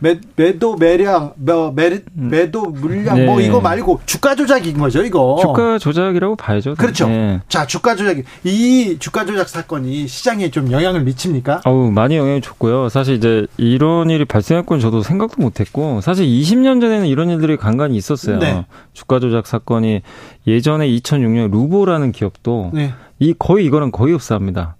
매, 0.00 0.18
매도 0.34 0.76
매량 0.76 1.34
매, 1.36 1.70
매, 1.74 2.00
매도 2.14 2.62
물량 2.62 3.16
네. 3.16 3.26
뭐 3.26 3.40
이거 3.40 3.60
말고 3.60 4.00
주가 4.06 4.34
조작인 4.34 4.78
거죠 4.78 5.02
이거 5.02 5.38
주가 5.40 5.78
조작이라고 5.78 6.36
봐야죠 6.36 6.74
그렇죠 6.74 7.06
네. 7.06 7.40
자 7.48 7.66
주가 7.66 7.94
조작 7.94 8.16
이 8.44 8.96
주가 8.98 9.24
조작 9.24 9.48
사건이 9.48 10.08
시장에 10.08 10.50
좀 10.50 10.72
영향을 10.72 11.02
미칩니까? 11.04 11.60
어우 11.64 11.90
많이 11.90 12.16
영향을 12.16 12.40
줬고요 12.40 12.88
사실 12.88 13.14
이제 13.14 13.46
이런 13.58 14.08
일이 14.08 14.24
발생할 14.24 14.64
건 14.64 14.80
저도 14.80 15.02
생각도 15.02 15.40
못했고 15.40 16.00
사실 16.00 16.26
20년 16.26 16.80
전에는 16.80 17.06
이런 17.06 17.28
일들이 17.28 17.56
간간히 17.58 17.96
있었어요 17.96 18.38
네. 18.38 18.64
주가 18.94 19.20
조작 19.20 19.46
사건이 19.46 20.00
예전에 20.46 20.88
2006년 20.88 21.50
루보라는 21.50 22.12
기업도 22.12 22.70
네. 22.72 22.94
이 23.18 23.34
거의 23.38 23.66
이거는 23.66 23.92
거의 23.92 24.14
없습니다 24.14 24.76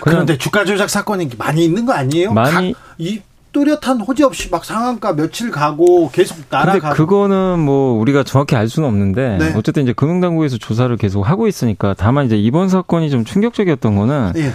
그런데 0.00 0.38
주가 0.38 0.64
조작 0.64 0.88
사건이 0.88 1.28
많이 1.36 1.66
있는 1.66 1.84
거 1.84 1.92
아니에요? 1.92 2.32
많이 2.32 2.72
각, 2.72 2.80
이 2.96 3.20
뚜렷한 3.54 4.00
호재 4.00 4.24
없이 4.24 4.50
막 4.50 4.64
상한가 4.64 5.14
며칠 5.14 5.50
가고 5.50 6.10
계속 6.10 6.36
날아가고. 6.50 6.80
근데 6.80 6.96
그거는 6.96 7.60
뭐 7.60 7.98
우리가 7.98 8.24
정확히 8.24 8.56
알 8.56 8.68
수는 8.68 8.86
없는데 8.88 9.38
네. 9.38 9.54
어쨌든 9.56 9.84
이제 9.84 9.92
금융당국에서 9.94 10.58
조사를 10.58 10.94
계속 10.98 11.22
하고 11.22 11.46
있으니까 11.46 11.94
다만 11.96 12.26
이제 12.26 12.36
이번 12.36 12.68
사건이 12.68 13.10
좀 13.10 13.24
충격적이었던 13.24 13.96
거는 13.96 14.32
예. 14.36 14.50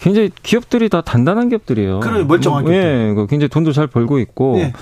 굉장히 0.00 0.30
기업들이 0.42 0.90
다 0.90 1.00
단단한 1.00 1.48
기업들이에요. 1.48 2.00
그래 2.00 2.24
멀쩡한 2.24 2.64
뭐, 2.64 2.74
예, 2.74 3.12
그 3.14 3.26
굉장히 3.28 3.48
돈도 3.48 3.72
잘 3.72 3.86
벌고 3.86 4.18
있고. 4.18 4.58
예. 4.58 4.72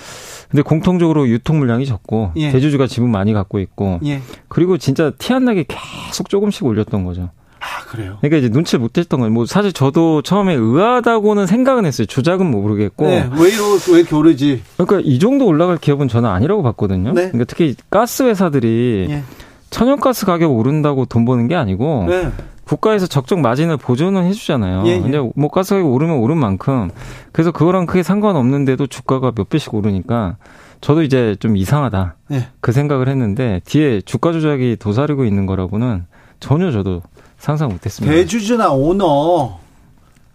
근데 0.51 0.61
공통적으로 0.63 1.29
유통 1.29 1.61
물량이 1.61 1.87
적고 1.87 2.33
예. 2.37 2.51
대주주가 2.51 2.87
지분 2.87 3.11
많이 3.11 3.33
갖고 3.33 3.59
있고 3.59 4.01
예. 4.05 4.21
그리고 4.49 4.77
진짜 4.77 5.11
티 5.17 5.33
안 5.33 5.47
나게 5.47 5.65
계속 5.67 6.29
조금씩 6.29 6.67
올렸던 6.67 7.05
거죠. 7.05 7.31
아, 7.63 7.85
그래요? 7.85 8.17
그러니까 8.21 8.39
이제 8.39 8.49
눈치를 8.49 8.81
못 8.81 8.93
챘던 8.93 9.19
거예요. 9.19 9.31
뭐 9.31 9.47
사실 9.47 9.73
저도 9.73 10.23
처음에 10.23 10.55
의아하다고는 10.55 11.47
생각은 11.47 11.87
했어요. 11.87 12.07
조작은 12.07 12.51
모르겠고. 12.51 13.07
네, 13.07 13.31
왜, 13.39 13.49
이러, 13.51 13.65
왜 13.93 14.01
이렇게 14.01 14.17
오르지? 14.17 14.63
그러니까 14.77 15.01
이 15.05 15.19
정도 15.21 15.47
올라갈 15.47 15.79
기업은 15.79 16.09
저는 16.09 16.29
아니라고 16.29 16.63
봤거든요. 16.65 17.13
네. 17.13 17.29
그러니까 17.29 17.45
특히 17.45 17.77
가스 17.89 18.25
회사들이 18.25 19.07
네. 19.09 19.23
천연가스 19.71 20.27
가격 20.27 20.51
오른다고 20.53 21.05
돈 21.07 21.25
버는 21.25 21.47
게 21.47 21.55
아니고 21.55 22.07
네. 22.09 22.33
국가에서 22.65 23.07
적정 23.07 23.43
마진을 23.43 23.77
보존은 23.77 24.25
해주잖아요. 24.25 24.83
예, 24.87 24.91
예. 24.97 25.01
근데 25.01 25.19
뭐 25.37 25.49
가스 25.49 25.75
가격이 25.75 25.89
오르면 25.89 26.17
오른 26.19 26.39
만큼 26.39 26.91
그래서 27.33 27.53
그거랑 27.53 27.87
크게 27.87 28.03
상관없는데도 28.03 28.89
주가가 28.89 29.33
몇 29.35 29.49
배씩 29.49 29.73
오르니까 29.75 30.37
저도 30.81 31.03
이제 31.03 31.37
좀 31.39 31.57
이상하다 31.57 32.17
예. 32.33 32.49
그 32.61 32.73
생각을 32.73 33.09
했는데 33.09 33.61
뒤에 33.65 34.01
주가 34.01 34.33
조작이 34.33 34.77
도사리고 34.79 35.25
있는 35.25 35.47
거라고는 35.47 36.07
전혀 36.41 36.71
저도 36.73 37.03
상상 37.43 37.71
못했습니다. 37.71 38.15
대주주나 38.15 38.71
오너 38.73 39.59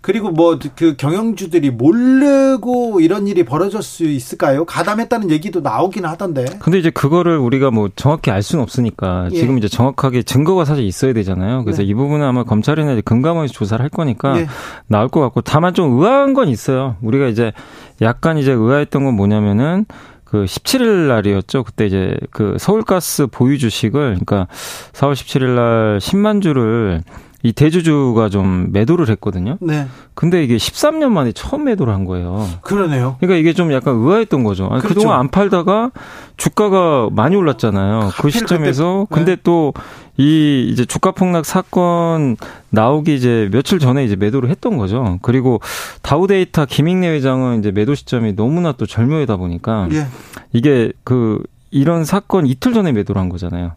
그리고 0.01 0.29
뭐 0.29 0.59
그 0.75 0.95
경영주들이 0.97 1.71
모르고 1.71 2.99
이런 2.99 3.27
일이 3.27 3.43
벌어질 3.43 3.81
수 3.81 4.03
있을까요? 4.05 4.65
가담했다는 4.65 5.31
얘기도 5.31 5.61
나오긴 5.61 6.05
하던데. 6.05 6.45
근데 6.59 6.79
이제 6.79 6.89
그거를 6.89 7.37
우리가 7.37 7.71
뭐 7.71 7.89
정확히 7.95 8.29
알 8.29 8.43
수는 8.43 8.61
없으니까 8.63 9.29
예. 9.31 9.35
지금 9.37 9.57
이제 9.57 9.67
정확하게 9.67 10.23
증거가 10.23 10.65
사실 10.65 10.83
있어야 10.83 11.13
되잖아요. 11.13 11.63
그래서 11.63 11.81
네. 11.81 11.87
이 11.87 11.93
부분은 11.93 12.25
아마 12.25 12.43
검찰이나 12.43 12.91
이제 12.91 13.01
금감원에서 13.01 13.53
조사를 13.53 13.81
할 13.81 13.89
거니까 13.89 14.37
예. 14.39 14.47
나올 14.87 15.07
것 15.07 15.21
같고 15.21 15.41
다만 15.41 15.73
좀 15.73 15.97
의아한 15.99 16.33
건 16.33 16.49
있어요. 16.49 16.97
우리가 17.01 17.27
이제 17.27 17.53
약간 18.01 18.37
이제 18.37 18.51
의아했던 18.51 19.05
건 19.05 19.13
뭐냐면은 19.15 19.85
그 20.29 20.43
17일 20.43 21.07
날이었죠. 21.07 21.63
그때 21.63 21.85
이제 21.85 22.17
그 22.31 22.57
서울가스 22.59 23.27
보유 23.27 23.57
주식을 23.57 23.99
그러니까 24.25 24.47
4월 24.93 25.13
17일 25.13 25.55
날 25.55 25.99
10만 25.99 26.41
주를 26.41 27.03
이 27.47 27.53
대주주가 27.53 28.29
좀 28.29 28.71
매도를 28.71 29.09
했거든요. 29.09 29.57
네. 29.61 29.87
근데 30.13 30.43
이게 30.43 30.57
13년 30.57 31.09
만에 31.09 31.31
처음 31.31 31.63
매도를 31.65 31.93
한 31.93 32.05
거예요. 32.05 32.47
그러네요. 32.61 33.15
그러니까 33.19 33.39
이게 33.39 33.53
좀 33.53 33.71
약간 33.71 33.95
의아했던 33.95 34.43
거죠. 34.43 34.65
아니, 34.65 34.81
그렇죠. 34.81 34.95
그동안 34.99 35.19
안 35.19 35.29
팔다가 35.29 35.91
주가가 36.37 37.09
많이 37.11 37.35
올랐잖아요. 37.35 38.11
그 38.19 38.29
시점에서 38.29 39.07
그때, 39.09 39.19
네. 39.19 39.25
근데 39.25 39.41
또 39.43 39.73
이 40.17 40.67
이제 40.71 40.83
주가 40.83 41.11
폭락 41.11 41.45
사건 41.45 42.37
나오기 42.71 43.15
이제 43.15 43.49
며칠 43.51 43.77
전에 43.77 44.03
이제 44.03 44.15
매도를 44.15 44.49
했던 44.49 44.77
거죠. 44.77 45.19
그리고 45.21 45.61
다우데이터 46.01 46.65
김익래 46.65 47.07
회장은 47.09 47.59
이제 47.59 47.71
매도 47.71 47.93
시점이 47.93 48.35
너무나 48.35 48.71
또 48.71 48.87
절묘하다 48.87 49.37
보니까 49.37 49.87
예. 49.91 50.07
이게 50.53 50.91
그 51.03 51.41
이런 51.69 52.03
사건 52.03 52.47
이틀 52.47 52.73
전에 52.73 52.91
매도를 52.91 53.21
한 53.21 53.29
거잖아요. 53.29 53.73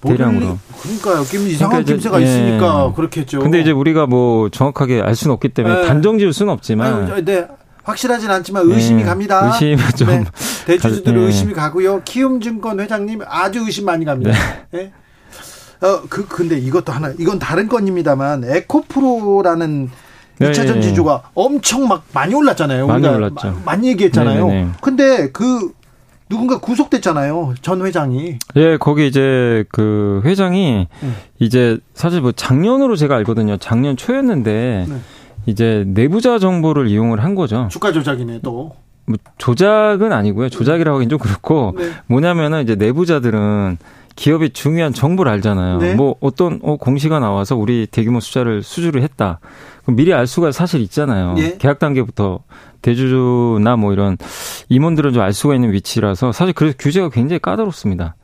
대량으로. 0.00 0.58
그러니까요. 0.80 1.24
김 1.24 1.46
이상한 1.48 1.84
그러니까 1.84 1.92
김새가 1.92 2.20
예. 2.20 2.24
있으니까 2.24 2.92
그렇겠죠. 2.94 3.40
근데 3.40 3.60
이제 3.60 3.70
우리가 3.70 4.06
뭐 4.06 4.48
정확하게 4.48 5.00
알 5.00 5.14
수는 5.14 5.34
없기 5.34 5.50
때문에 5.50 5.82
네. 5.82 5.86
단정 5.86 6.18
지을 6.18 6.32
수는 6.32 6.52
없지만. 6.52 7.10
아유, 7.10 7.24
네. 7.24 7.46
확실하진 7.86 8.28
않지만 8.30 8.68
의심이 8.68 9.02
네. 9.02 9.08
갑니다. 9.08 9.46
의심은 9.46 9.78
좀 9.96 10.08
네. 10.08 10.24
대주주들 10.66 11.14
네. 11.14 11.20
의심이 11.20 11.54
가고요. 11.54 12.02
키움증권 12.04 12.80
회장님 12.80 13.20
아주 13.26 13.60
의심 13.64 13.84
많이 13.84 14.04
갑니다. 14.04 14.32
네. 14.72 14.78
네. 14.78 14.92
어, 15.86 16.02
그 16.08 16.26
근데 16.26 16.58
이것도 16.58 16.92
하나 16.92 17.12
이건 17.18 17.38
다른 17.38 17.68
건입니다만 17.68 18.44
에코프로라는 18.44 19.90
2차 20.40 20.66
전지주가 20.66 21.30
엄청 21.34 21.86
막 21.86 22.04
많이 22.12 22.34
올랐잖아요. 22.34 22.86
많이 22.86 23.06
올랐죠. 23.06 23.62
많이 23.64 23.88
얘기했잖아요. 23.88 24.48
네네네. 24.48 24.70
근데 24.80 25.30
그 25.30 25.72
누군가 26.28 26.58
구속됐잖아요. 26.58 27.54
전 27.62 27.84
회장이. 27.84 28.38
예, 28.56 28.76
거기 28.78 29.06
이제 29.06 29.64
그 29.70 30.22
회장이 30.24 30.88
네. 31.00 31.08
이제 31.38 31.78
사실 31.94 32.20
뭐 32.20 32.32
작년으로 32.32 32.96
제가 32.96 33.14
알거든요. 33.16 33.56
작년 33.58 33.96
초였는데 33.96 34.86
네. 34.88 34.96
이제 35.46 35.84
내부자 35.86 36.38
정보를 36.38 36.88
이용을 36.88 37.22
한 37.22 37.34
거죠. 37.34 37.68
주가 37.70 37.92
조작이네 37.92 38.40
또. 38.42 38.74
뭐 39.06 39.16
조작은 39.38 40.12
아니고요. 40.12 40.48
조작이라고 40.48 40.96
하긴 40.96 41.08
좀 41.08 41.18
그렇고 41.20 41.74
네. 41.78 41.90
뭐냐면은 42.06 42.62
이제 42.62 42.74
내부자들은 42.74 43.78
기업의 44.16 44.50
중요한 44.50 44.92
정보를 44.92 45.30
알잖아요. 45.30 45.78
네. 45.78 45.94
뭐 45.94 46.16
어떤 46.20 46.58
어, 46.62 46.76
공시가 46.76 47.20
나와서 47.20 47.54
우리 47.54 47.86
대규모 47.86 48.18
숫자를 48.18 48.62
수주를 48.64 49.02
했다. 49.02 49.38
그럼 49.82 49.94
미리 49.94 50.12
알 50.12 50.26
수가 50.26 50.50
사실 50.50 50.80
있잖아요. 50.80 51.36
예. 51.38 51.56
계약 51.58 51.78
단계부터 51.78 52.40
대주주나 52.86 53.76
뭐 53.76 53.92
이런 53.92 54.16
임원들은 54.68 55.12
좀 55.12 55.22
알 55.26 55.32
수가 55.32 55.54
있는 55.56 55.72
위치라서 55.72 56.30
사실 56.30 56.54
그래서 56.54 56.76
규제가 56.78 57.08
굉장히 57.08 57.40
까다롭습니다. 57.40 58.14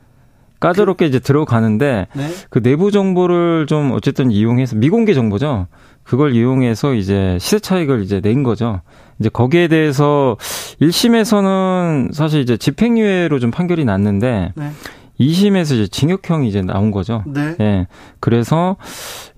까다롭게 0.61 1.05
이제 1.05 1.19
들어가는데 1.19 2.07
네. 2.13 2.29
그 2.49 2.61
내부 2.61 2.89
정보를 2.89 3.65
좀 3.67 3.91
어쨌든 3.91 4.31
이용해서 4.31 4.77
미공개 4.77 5.13
정보죠. 5.13 5.67
그걸 6.03 6.33
이용해서 6.33 6.93
이제 6.93 7.37
시세 7.41 7.59
차익을 7.59 8.03
이제 8.03 8.21
낸 8.21 8.43
거죠. 8.43 8.79
이제 9.19 9.27
거기에 9.27 9.67
대해서 9.67 10.37
1심에서는 10.81 12.13
사실 12.13 12.39
이제 12.41 12.55
집행유예로 12.55 13.39
좀 13.39 13.51
판결이 13.51 13.83
났는데 13.83 14.53
네. 14.55 14.71
2심에서 15.19 15.73
이제 15.75 15.87
징역형이 15.87 16.47
이제 16.47 16.61
나온 16.61 16.91
거죠. 16.91 17.23
네. 17.27 17.55
예. 17.59 17.87
그래서 18.21 18.77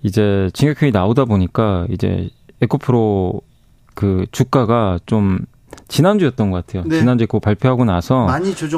이제 0.03 0.50
징역형이 0.53 0.91
나오다 0.91 1.25
보니까 1.25 1.88
이제 1.89 2.29
에코프로 2.62 3.41
그 3.95 4.25
주가가 4.31 4.99
좀 5.05 5.39
지난주였던 5.87 6.51
것 6.51 6.65
같아요. 6.65 6.83
네. 6.87 6.99
지난주에 6.99 7.25
그거 7.25 7.39
발표하고 7.39 7.86
나서 7.86 8.27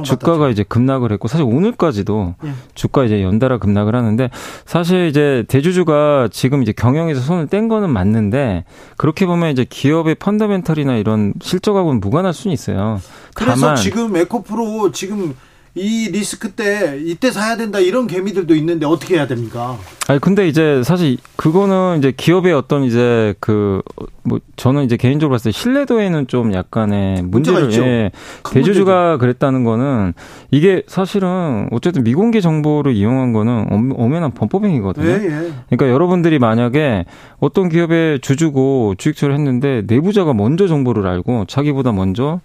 주가가 0.04 0.50
이제 0.50 0.64
급락을 0.64 1.12
했고 1.12 1.28
사실 1.28 1.46
오늘까지도 1.46 2.36
예. 2.44 2.52
주가 2.76 3.06
이제 3.06 3.24
연달아 3.24 3.60
급락을 3.60 3.96
하는데 3.96 4.30
사실 4.66 5.08
이제 5.08 5.46
대주주가 5.48 6.28
지금 6.32 6.64
이제 6.64 6.72
경영에서 6.72 7.22
손을 7.22 7.48
뗀 7.48 7.70
거는 7.70 7.90
맞는데 7.90 8.66
그렇게 8.98 9.26
보면 9.26 9.52
이제 9.52 9.66
기업의 9.68 10.16
펀더멘털이나 10.16 10.98
이런 10.98 11.34
실적하고는 11.42 12.00
무관할 12.00 12.34
수는 12.34 12.54
있어요. 12.54 13.00
그래서 13.36 13.76
지금 13.76 14.16
에코프로 14.16 14.92
지금 14.92 15.36
이 15.78 16.10
리스크 16.12 16.52
때 16.52 17.00
이때 17.04 17.32
사야 17.32 17.58
된다 17.58 17.80
이런 17.80 18.08
개미들도 18.08 18.56
있는데 18.56 18.86
어떻게 18.86 19.16
해야 19.16 19.28
됩니까? 19.28 19.78
아니 20.08 20.20
근데 20.20 20.48
이제 20.48 20.82
사실 20.84 21.18
그거는 21.36 22.00
이제 22.00 22.12
기업의 22.16 22.54
어떤 22.54 22.84
이제 22.84 23.34
그 23.40 23.82
뭐 24.28 24.40
저는 24.58 24.84
이제 24.84 24.98
개인적으로 24.98 25.34
봤을 25.34 25.52
때 25.52 25.58
신뢰도에는 25.58 26.28
좀 26.28 26.54
약간의 26.54 27.22
문제를 27.24 27.72
예, 27.74 28.12
대주주가 28.52 29.12
문제죠. 29.12 29.18
그랬다는 29.20 29.64
거는 29.64 30.14
이게 30.52 30.84
사실은 30.88 31.70
어쨌든 31.72 32.04
미공개 32.04 32.42
정보를 32.42 32.94
이용한 32.94 33.32
거는 33.32 33.94
엄연한 33.98 34.32
범법행위거든요. 34.34 35.08
예, 35.08 35.14
예. 35.14 35.54
그러니까 35.70 35.90
여러분들이 35.90 36.40
만약에 36.40 37.06
어떤 37.40 37.70
기업의 37.70 38.20
주주고 38.20 38.96
주식처를 38.98 39.34
했는데 39.36 39.84
내부자가 39.88 40.34
먼저 40.34 40.68
정보를 40.68 41.08
알고 41.08 41.46
자기보다 41.46 41.94
먼저 41.94 42.42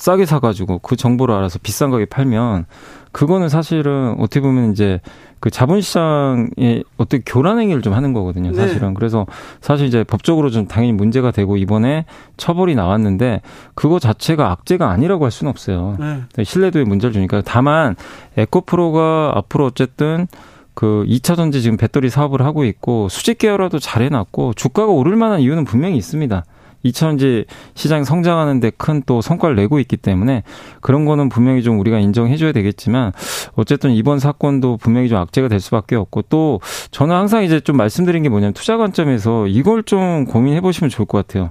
싸게 0.00 0.24
사가지고 0.24 0.78
그 0.78 0.96
정보를 0.96 1.34
알아서 1.34 1.58
비싼 1.62 1.90
가격에 1.90 2.06
팔면 2.06 2.64
그거는 3.12 3.50
사실은 3.50 4.16
어떻게 4.18 4.40
보면 4.40 4.72
이제 4.72 5.00
그 5.40 5.50
자본시장의 5.50 6.84
어떻게 6.96 7.22
교란 7.26 7.58
행위를 7.60 7.82
좀 7.82 7.92
하는 7.92 8.14
거거든요, 8.14 8.50
네. 8.50 8.56
사실은. 8.56 8.88
네. 8.88 8.94
그래서 8.94 9.26
사실 9.60 9.86
이제 9.86 10.02
법적으로 10.02 10.48
좀 10.48 10.66
당연히 10.66 10.92
문제가 10.92 11.32
되고 11.32 11.58
이번에 11.58 12.06
처벌이 12.38 12.74
나왔는데 12.74 13.42
그거 13.74 13.98
자체가 13.98 14.50
악재가 14.50 14.88
아니라고 14.88 15.24
할 15.24 15.30
수는 15.30 15.50
없어요. 15.50 15.96
네. 16.00 16.22
네 16.34 16.44
신뢰도에 16.44 16.84
문제를 16.84 17.12
주니까. 17.12 17.42
다만 17.44 17.94
에코프로가 18.38 19.32
앞으로 19.34 19.66
어쨌든 19.66 20.28
그 20.72 21.04
2차 21.08 21.36
전지 21.36 21.60
지금 21.60 21.76
배터리 21.76 22.08
사업을 22.08 22.42
하고 22.42 22.64
있고 22.64 23.10
수직 23.10 23.36
계열화도 23.36 23.80
잘 23.80 24.02
해놨고 24.02 24.54
주가가 24.54 24.90
오를 24.90 25.16
만한 25.16 25.40
이유는 25.40 25.64
분명히 25.64 25.98
있습니다. 25.98 26.42
2차전지 26.84 27.46
시장이 27.74 28.04
성장하는데 28.04 28.70
큰 28.78 29.00
또 29.06 29.20
성과를 29.22 29.56
내고 29.56 29.80
있기 29.80 29.96
때문에 29.96 30.42
그런 30.80 31.04
거는 31.04 31.30
분명히 31.30 31.62
좀 31.62 31.80
우리가 31.80 31.98
인정해줘야 31.98 32.52
되겠지만 32.52 33.12
어쨌든 33.54 33.90
이번 33.92 34.18
사건도 34.18 34.76
분명히 34.76 35.08
좀 35.08 35.18
악재가 35.18 35.48
될 35.48 35.58
수밖에 35.58 35.96
없고 35.96 36.22
또 36.28 36.60
저는 36.90 37.14
항상 37.14 37.42
이제 37.42 37.60
좀 37.60 37.76
말씀드린 37.76 38.22
게 38.22 38.28
뭐냐면 38.28 38.52
투자 38.52 38.76
관점에서 38.76 39.46
이걸 39.46 39.82
좀 39.82 40.26
고민해 40.26 40.60
보시면 40.60 40.90
좋을 40.90 41.06
것 41.06 41.26
같아요. 41.26 41.50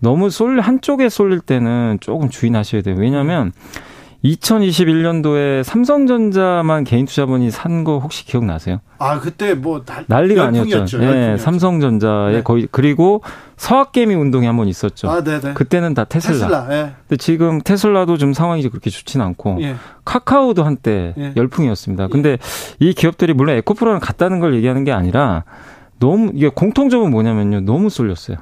너무 0.00 0.28
쏠 0.30 0.60
한쪽에 0.60 1.08
쏠릴 1.08 1.40
때는 1.40 1.98
조금 2.00 2.28
주의하셔야 2.28 2.82
돼요. 2.82 2.96
왜냐하면 2.98 3.52
2021년도에 4.24 5.62
삼성전자만 5.62 6.84
개인 6.84 7.06
투자본이 7.06 7.50
산 7.50 7.84
거 7.84 7.98
혹시 7.98 8.26
기억나세요? 8.26 8.80
아 8.98 9.20
그때 9.20 9.54
뭐 9.54 9.84
난리가 10.08 10.46
아니었죠. 10.46 11.00
예, 11.02 11.36
삼성전자에 11.38 12.32
네. 12.32 12.42
거의 12.42 12.66
그리고 12.72 13.22
서학개미 13.56 14.14
운동이 14.16 14.46
한 14.46 14.56
번 14.56 14.66
있었죠. 14.66 15.08
아, 15.08 15.22
네네. 15.22 15.54
그때는 15.54 15.94
다 15.94 16.02
테슬라. 16.02 16.66
테슬라 16.66 16.66
예. 16.70 16.92
근데 17.08 17.16
지금 17.18 17.60
테슬라도 17.60 18.16
좀 18.18 18.32
상황이 18.32 18.68
그렇게 18.68 18.90
좋지는 18.90 19.24
않고 19.24 19.58
예. 19.62 19.76
카카오도 20.04 20.64
한때 20.64 21.14
예. 21.16 21.32
열풍이었습니다. 21.36 22.04
예. 22.04 22.08
근데 22.08 22.38
이 22.80 22.92
기업들이 22.94 23.32
물론 23.34 23.56
에코프로랑 23.58 24.00
같다는 24.00 24.40
걸 24.40 24.54
얘기하는 24.56 24.82
게 24.82 24.90
아니라 24.90 25.44
너무 26.00 26.32
이게 26.34 26.48
공통점은 26.48 27.10
뭐냐면요, 27.12 27.60
너무 27.60 27.90
쏠렸어요. 27.90 28.38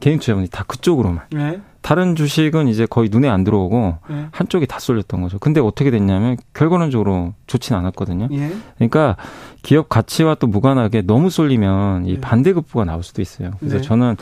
개인 0.00 0.18
투자본이 0.18 0.48
다 0.48 0.64
그쪽으로만. 0.66 1.24
네. 1.32 1.60
다른 1.82 2.14
주식은 2.14 2.68
이제 2.68 2.86
거의 2.86 3.08
눈에 3.10 3.28
안 3.28 3.42
들어오고 3.42 3.98
네. 4.08 4.26
한쪽이 4.32 4.66
다 4.66 4.78
쏠렸던 4.78 5.22
거죠. 5.22 5.38
근데 5.38 5.60
어떻게 5.60 5.90
됐냐면 5.90 6.36
결과론적으로 6.52 7.32
좋지는 7.46 7.78
않았거든요. 7.80 8.28
예. 8.32 8.52
그러니까 8.76 9.16
기업 9.62 9.88
가치와 9.88 10.34
또 10.34 10.46
무관하게 10.46 11.02
너무 11.02 11.30
쏠리면 11.30 12.06
이 12.06 12.12
예. 12.12 12.20
반대급부가 12.20 12.84
나올 12.84 13.02
수도 13.02 13.22
있어요. 13.22 13.52
그래서 13.60 13.76
네. 13.76 13.82
저는 13.82 14.16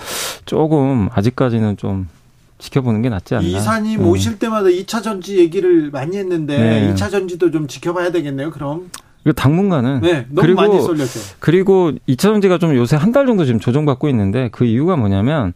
조금 0.44 1.08
아직까지는 1.12 1.76
좀 1.78 2.08
지켜보는 2.58 3.02
게 3.02 3.08
낫지 3.08 3.34
않나. 3.34 3.46
이사님 3.46 4.00
네. 4.02 4.04
오실 4.04 4.38
때마다 4.38 4.68
2차 4.68 5.02
전지 5.02 5.38
얘기를 5.38 5.90
많이 5.90 6.16
했는데 6.16 6.58
네. 6.58 6.94
2차 6.94 7.10
전지도 7.10 7.50
좀 7.50 7.66
지켜봐야 7.66 8.12
되겠네요. 8.12 8.50
그럼 8.50 8.90
그 9.24 9.32
당분간은 9.34 10.00
네, 10.02 10.26
너무 10.30 10.40
그리고. 10.40 10.60
그리고 11.40 11.92
2차 12.08 12.18
전지가 12.18 12.58
좀 12.58 12.74
요새 12.76 12.96
한 12.96 13.12
달 13.12 13.26
정도 13.26 13.44
지금 13.44 13.60
조정받고 13.60 14.08
있는데 14.10 14.48
그 14.52 14.64
이유가 14.64 14.96
뭐냐면 14.96 15.52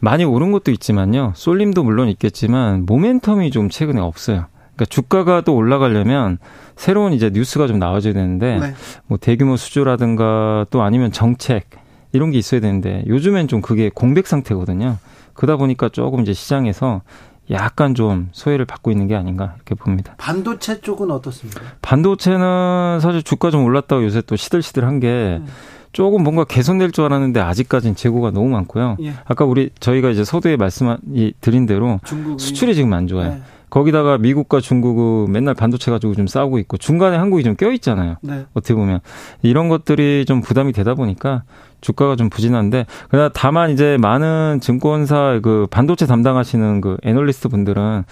많이 0.00 0.24
오른 0.24 0.52
것도 0.52 0.70
있지만요. 0.72 1.32
쏠림도 1.36 1.84
물론 1.84 2.08
있겠지만 2.08 2.86
모멘텀이 2.86 3.52
좀 3.52 3.68
최근에 3.68 4.00
없어요. 4.00 4.46
그러니까 4.74 4.84
주가가 4.86 5.40
또 5.42 5.54
올라가려면 5.54 6.38
새로운 6.76 7.12
이제 7.12 7.30
뉴스가 7.32 7.66
좀 7.68 7.78
나와줘야 7.78 8.12
되는데 8.12 8.58
네. 8.58 8.74
뭐 9.06 9.18
대규모 9.18 9.56
수주라든가 9.56 10.66
또 10.70 10.82
아니면 10.82 11.12
정책 11.12 11.68
이런 12.12 12.30
게 12.32 12.38
있어야 12.38 12.60
되는데 12.60 13.04
요즘엔 13.06 13.48
좀 13.48 13.60
그게 13.60 13.90
공백 13.94 14.26
상태거든요. 14.26 14.98
그러다 15.34 15.56
보니까 15.56 15.88
조금 15.88 16.20
이제 16.22 16.32
시장에서 16.32 17.02
약간 17.50 17.94
좀 17.94 18.28
소외를 18.32 18.64
받고 18.64 18.90
있는 18.90 19.06
게 19.06 19.14
아닌가 19.14 19.54
이렇게 19.56 19.74
봅니다. 19.74 20.14
반도체 20.18 20.80
쪽은 20.80 21.10
어떻습니까? 21.10 21.60
반도체는 21.82 23.00
사실 23.00 23.22
주가 23.22 23.50
좀 23.50 23.64
올랐다고 23.64 24.04
요새 24.04 24.22
또 24.22 24.36
시들시들한 24.36 25.00
게 25.00 25.40
음. 25.40 25.46
조금 25.92 26.24
뭔가 26.24 26.44
개선될 26.44 26.90
줄 26.90 27.04
알았는데 27.04 27.40
아직까지는 27.40 27.94
재고가 27.94 28.32
너무 28.32 28.48
많고요. 28.48 28.96
예. 29.02 29.14
아까 29.24 29.44
우리 29.44 29.70
저희가 29.78 30.10
이제 30.10 30.24
서두에 30.24 30.56
말씀 30.56 30.96
드린 31.40 31.66
대로 31.66 32.00
중국이. 32.04 32.42
수출이 32.42 32.74
지금 32.74 32.92
안 32.92 33.06
좋아요. 33.06 33.34
네. 33.34 33.42
거기다가 33.74 34.18
미국과 34.18 34.60
중국은 34.60 35.32
맨날 35.32 35.52
반도체 35.54 35.90
가지고 35.90 36.14
좀 36.14 36.28
싸우고 36.28 36.58
있고 36.60 36.76
중간에 36.76 37.16
한국이 37.16 37.42
좀 37.42 37.56
껴 37.56 37.72
있잖아요. 37.72 38.16
네. 38.22 38.46
어떻게 38.54 38.74
보면 38.74 39.00
이런 39.42 39.68
것들이 39.68 40.24
좀 40.26 40.40
부담이 40.40 40.72
되다 40.72 40.94
보니까 40.94 41.42
주가가 41.80 42.14
좀 42.14 42.30
부진한데 42.30 42.86
그러나 43.10 43.30
다만 43.34 43.70
이제 43.70 43.96
많은 44.00 44.60
증권사 44.60 45.40
그 45.42 45.66
반도체 45.70 46.06
담당하시는 46.06 46.80
그 46.80 46.96
애널리스트 47.02 47.48
분들은 47.48 48.04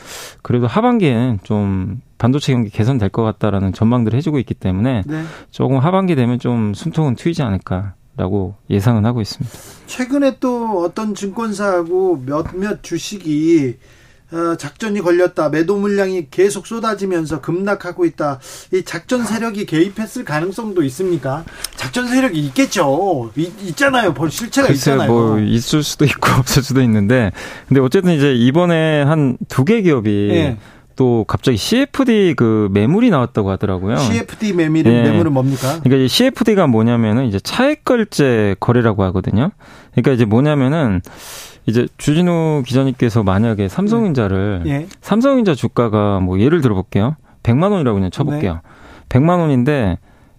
그래도 0.42 0.66
하반기엔 0.66 1.38
좀 1.44 2.00
반도체 2.18 2.52
경기 2.52 2.70
개선될 2.70 3.08
것 3.10 3.22
같다라는 3.22 3.72
전망들을 3.72 4.16
해주고 4.16 4.40
있기 4.40 4.54
때문에 4.54 5.02
네. 5.06 5.22
조금 5.52 5.78
하반기 5.78 6.16
되면 6.16 6.40
좀 6.40 6.74
숨통은 6.74 7.14
트이지 7.14 7.42
않을까. 7.42 7.94
라고 8.14 8.56
예상은 8.68 9.06
하고 9.06 9.22
있습니다. 9.22 9.58
최근에 9.86 10.36
또 10.38 10.82
어떤 10.82 11.14
증권사하고 11.14 12.22
몇몇 12.26 12.82
주식이 12.82 13.78
어, 13.78 14.01
작전이 14.58 15.00
걸렸다. 15.00 15.48
매도 15.50 15.76
물량이 15.76 16.28
계속 16.30 16.66
쏟아지면서 16.66 17.40
급락하고 17.40 18.04
있다. 18.06 18.38
이 18.72 18.82
작전 18.84 19.24
세력이 19.24 19.66
개입했을 19.66 20.24
가능성도 20.24 20.82
있습니까? 20.84 21.44
작전 21.76 22.08
세력이 22.08 22.38
있겠죠. 22.46 23.30
있, 23.36 23.76
잖아요 23.76 24.14
실체가 24.30 24.68
글쎄, 24.68 24.92
있잖아요. 24.92 25.12
뭐 25.12 25.38
있을 25.40 25.82
수도 25.82 26.04
있고 26.04 26.30
없을 26.40 26.62
수도 26.62 26.80
있는데, 26.82 27.32
근데 27.68 27.80
어쨌든 27.80 28.12
이제 28.12 28.32
이번에 28.34 29.02
한 29.02 29.36
두 29.48 29.64
개 29.64 29.82
기업이 29.82 30.28
네. 30.30 30.58
또 30.96 31.24
갑자기 31.26 31.56
CFD 31.56 32.34
그 32.34 32.68
매물이 32.72 33.10
나왔다고 33.10 33.50
하더라고요. 33.50 33.96
CFD 33.96 34.52
매물은 34.52 34.90
네. 34.90 35.10
매물은 35.10 35.32
뭡니까? 35.32 35.80
그러니까 35.82 36.04
이 36.04 36.08
CFD가 36.08 36.66
뭐냐면은 36.66 37.26
이제 37.26 37.38
차액결제 37.40 38.56
거래라고 38.60 39.02
하거든요. 39.04 39.50
그러니까 39.92 40.12
이제 40.12 40.24
뭐냐면은 40.24 41.00
이제 41.66 41.86
주진우 41.96 42.62
기자님께서 42.66 43.22
만약에 43.22 43.68
삼성전자를 43.68 44.62
네. 44.64 44.86
삼성전자 45.00 45.54
주가가 45.54 46.20
뭐 46.20 46.40
예를 46.40 46.60
들어 46.60 46.74
볼게요. 46.74 47.16
100만 47.42 47.70
원이라고 47.72 47.96
그냥 47.96 48.10
쳐볼게요. 48.10 48.54
네. 48.54 48.60
100만 49.08 49.38
원인데 49.38 49.98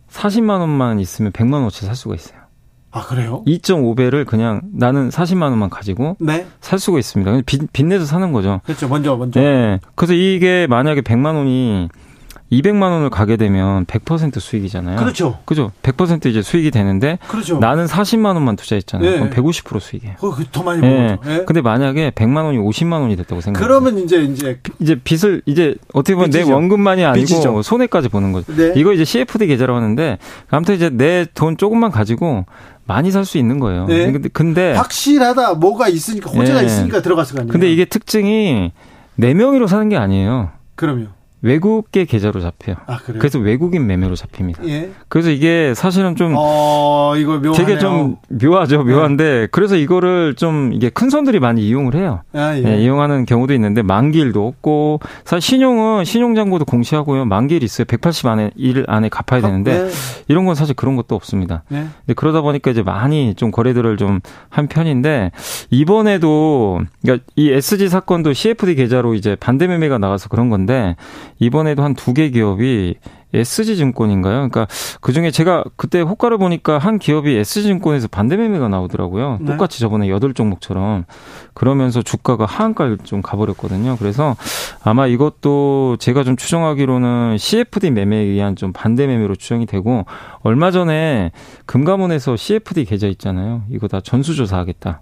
40만 0.09 0.59
원만 0.59 0.99
있으면 0.99 1.31
100만 1.31 1.53
원어치 1.53 1.85
살 1.85 1.95
수가 1.95 2.15
있어요. 2.15 2.42
아 2.95 3.01
그래요? 3.01 3.43
2.5배를 3.47 4.25
그냥 4.25 4.61
나는 4.71 5.09
40만 5.09 5.49
원만 5.49 5.71
가지고 5.71 6.15
네. 6.19 6.45
살 6.61 6.77
수가 6.77 6.99
있습니다. 6.99 7.41
빚, 7.47 7.73
빚내서 7.73 8.05
사는 8.05 8.31
거죠. 8.31 8.61
그렇죠. 8.65 8.87
먼저 8.87 9.17
먼저. 9.17 9.39
네. 9.39 9.79
그래서 9.95 10.13
이게 10.13 10.67
만약에 10.69 11.01
100만 11.01 11.35
원이 11.35 11.89
200만 12.61 12.81
원을 12.83 13.09
가게 13.09 13.35
되면 13.37 13.85
100% 13.85 14.39
수익이잖아요. 14.39 14.97
그렇죠. 14.97 15.39
그죠. 15.45 15.71
100% 15.81 16.25
이제 16.27 16.41
수익이 16.41 16.71
되는데 16.71 17.19
그렇죠. 17.27 17.59
나는 17.59 17.85
40만 17.85 18.33
원만 18.35 18.55
투자했잖아요. 18.55 19.09
네. 19.09 19.17
그럼 19.17 19.29
150% 19.31 19.79
수익이에요. 19.79 20.15
어, 20.21 20.35
더 20.51 20.63
많이 20.63 20.81
네. 20.81 21.17
네. 21.25 21.45
근데 21.45 21.61
만약에 21.61 22.11
100만 22.11 22.43
원이 22.45 22.57
50만 22.57 23.01
원이 23.01 23.15
됐다고 23.15 23.41
생각해 23.41 23.65
그러면 23.65 23.97
이제 23.99 24.21
이제 24.23 24.59
이제 24.79 24.95
빚을 25.03 25.41
이제 25.45 25.75
어떻게 25.93 26.15
보면 26.15 26.29
빚이죠. 26.29 26.47
내 26.47 26.53
원금만이 26.53 27.03
아니고 27.05 27.25
빚이죠. 27.25 27.61
손해까지 27.61 28.09
보는 28.09 28.31
거죠. 28.31 28.53
네. 28.55 28.73
이거 28.75 28.93
이제 28.93 29.03
CFD 29.05 29.47
계좌라고 29.47 29.77
하는데 29.79 30.17
아무튼 30.49 30.75
이제 30.75 30.89
내 30.89 31.25
돈 31.33 31.57
조금만 31.57 31.91
가지고 31.91 32.45
많이 32.85 33.09
살 33.11 33.25
수 33.25 33.37
있는 33.37 33.59
거예요. 33.59 33.85
네. 33.85 34.11
근데, 34.11 34.29
근데 34.29 34.73
확실하다 34.73 35.55
뭐가 35.55 35.87
있으니까 35.87 36.29
호재가 36.29 36.59
네. 36.61 36.65
있으니까 36.67 37.01
들어갔을 37.01 37.35
거 37.35 37.41
아니에요. 37.41 37.51
근데 37.51 37.71
이게 37.71 37.85
특징이 37.85 38.71
4명이로 39.19 39.67
사는 39.67 39.87
게 39.89 39.95
아니에요. 39.97 40.51
그럼요. 40.75 41.05
외국계 41.43 42.05
계좌로 42.05 42.39
잡혀요. 42.41 42.77
아, 42.87 42.97
그래서 43.05 43.37
외국인 43.37 43.85
매매로 43.85 44.15
잡힙니다. 44.15 44.65
예. 44.67 44.89
그래서 45.09 45.29
이게 45.29 45.73
사실은 45.75 46.15
좀 46.15 46.33
어, 46.35 47.13
이거 47.17 47.33
묘하네요. 47.33 47.53
되게 47.53 47.77
좀 47.77 48.15
묘하죠, 48.29 48.83
묘한데 48.83 49.23
네. 49.23 49.47
그래서 49.51 49.75
이거를 49.75 50.33
좀 50.35 50.71
이게 50.73 50.89
큰 50.89 51.09
손들이 51.11 51.39
많이 51.39 51.61
이용을 51.67 51.93
해요. 51.95 52.21
아, 52.33 52.57
예. 52.57 52.61
네, 52.61 52.81
이용하는 52.81 53.25
경우도 53.25 53.53
있는데 53.53 53.81
만기일도 53.83 54.47
없고 54.47 55.01
사실 55.25 55.41
신용은 55.41 56.05
신용잔고도 56.05 56.65
공시하고요. 56.65 57.25
만기일 57.25 57.61
있어요. 57.61 57.85
180 57.85 58.25
안에 58.25 58.51
일 58.55 58.85
안에 58.87 59.09
갚아야 59.09 59.41
되는데 59.41 59.83
네. 59.83 59.89
이런 60.29 60.45
건 60.45 60.55
사실 60.55 60.73
그런 60.73 60.95
것도 60.95 61.13
없습니다. 61.13 61.63
네. 61.69 61.85
근데 62.05 62.13
그러다 62.15 62.41
보니까 62.41 62.71
이제 62.71 62.81
많이 62.81 63.35
좀 63.35 63.51
거래들을 63.51 63.97
좀 63.97 64.21
한 64.49 64.67
편인데 64.67 65.31
이번에도 65.69 66.79
그러니까 67.01 67.25
이 67.35 67.51
SG 67.51 67.89
사건도 67.89 68.33
CFD 68.33 68.75
계좌로 68.75 69.13
이제 69.13 69.35
반대 69.35 69.67
매매가 69.67 69.97
나가서 69.97 70.29
그런 70.29 70.49
건데 70.49 70.95
이번에도 71.39 71.83
한 71.83 71.95
두 71.95 72.13
개 72.13 72.29
기업이 72.29 72.95
SG증권인가요? 73.35 74.35
그러니까 74.35 74.67
그 75.01 75.11
중에 75.11 75.31
제가 75.31 75.63
그때 75.75 76.01
호가를 76.01 76.37
보니까 76.37 76.77
한 76.77 76.99
기업이 76.99 77.35
SG증권에서 77.35 78.07
반대 78.07 78.37
매매가 78.37 78.67
나오더라고요. 78.67 79.39
네. 79.41 79.45
똑같이 79.51 79.79
저번에 79.79 80.09
여덟 80.09 80.33
종목처럼 80.35 81.05
그러면서 81.55 82.01
주가가 82.03 82.45
하한가를 82.45 82.99
좀 83.03 83.21
가버렸거든요. 83.23 83.97
그래서 83.97 84.35
아마 84.83 85.07
이것도 85.07 85.97
제가 85.99 86.23
좀 86.23 86.35
추정하기로는 86.37 87.37
CFD 87.39 87.89
매매에 87.91 88.21
의한 88.21 88.55
좀 88.55 88.71
반대 88.71 89.07
매매로 89.07 89.35
추정이 89.35 89.65
되고 89.65 90.05
얼마 90.41 90.69
전에 90.69 91.31
금감원에서 91.65 92.35
CFD 92.35 92.85
계좌 92.85 93.07
있잖아요. 93.07 93.63
이거 93.71 93.87
다 93.87 93.99
전수조사하겠다. 93.99 95.01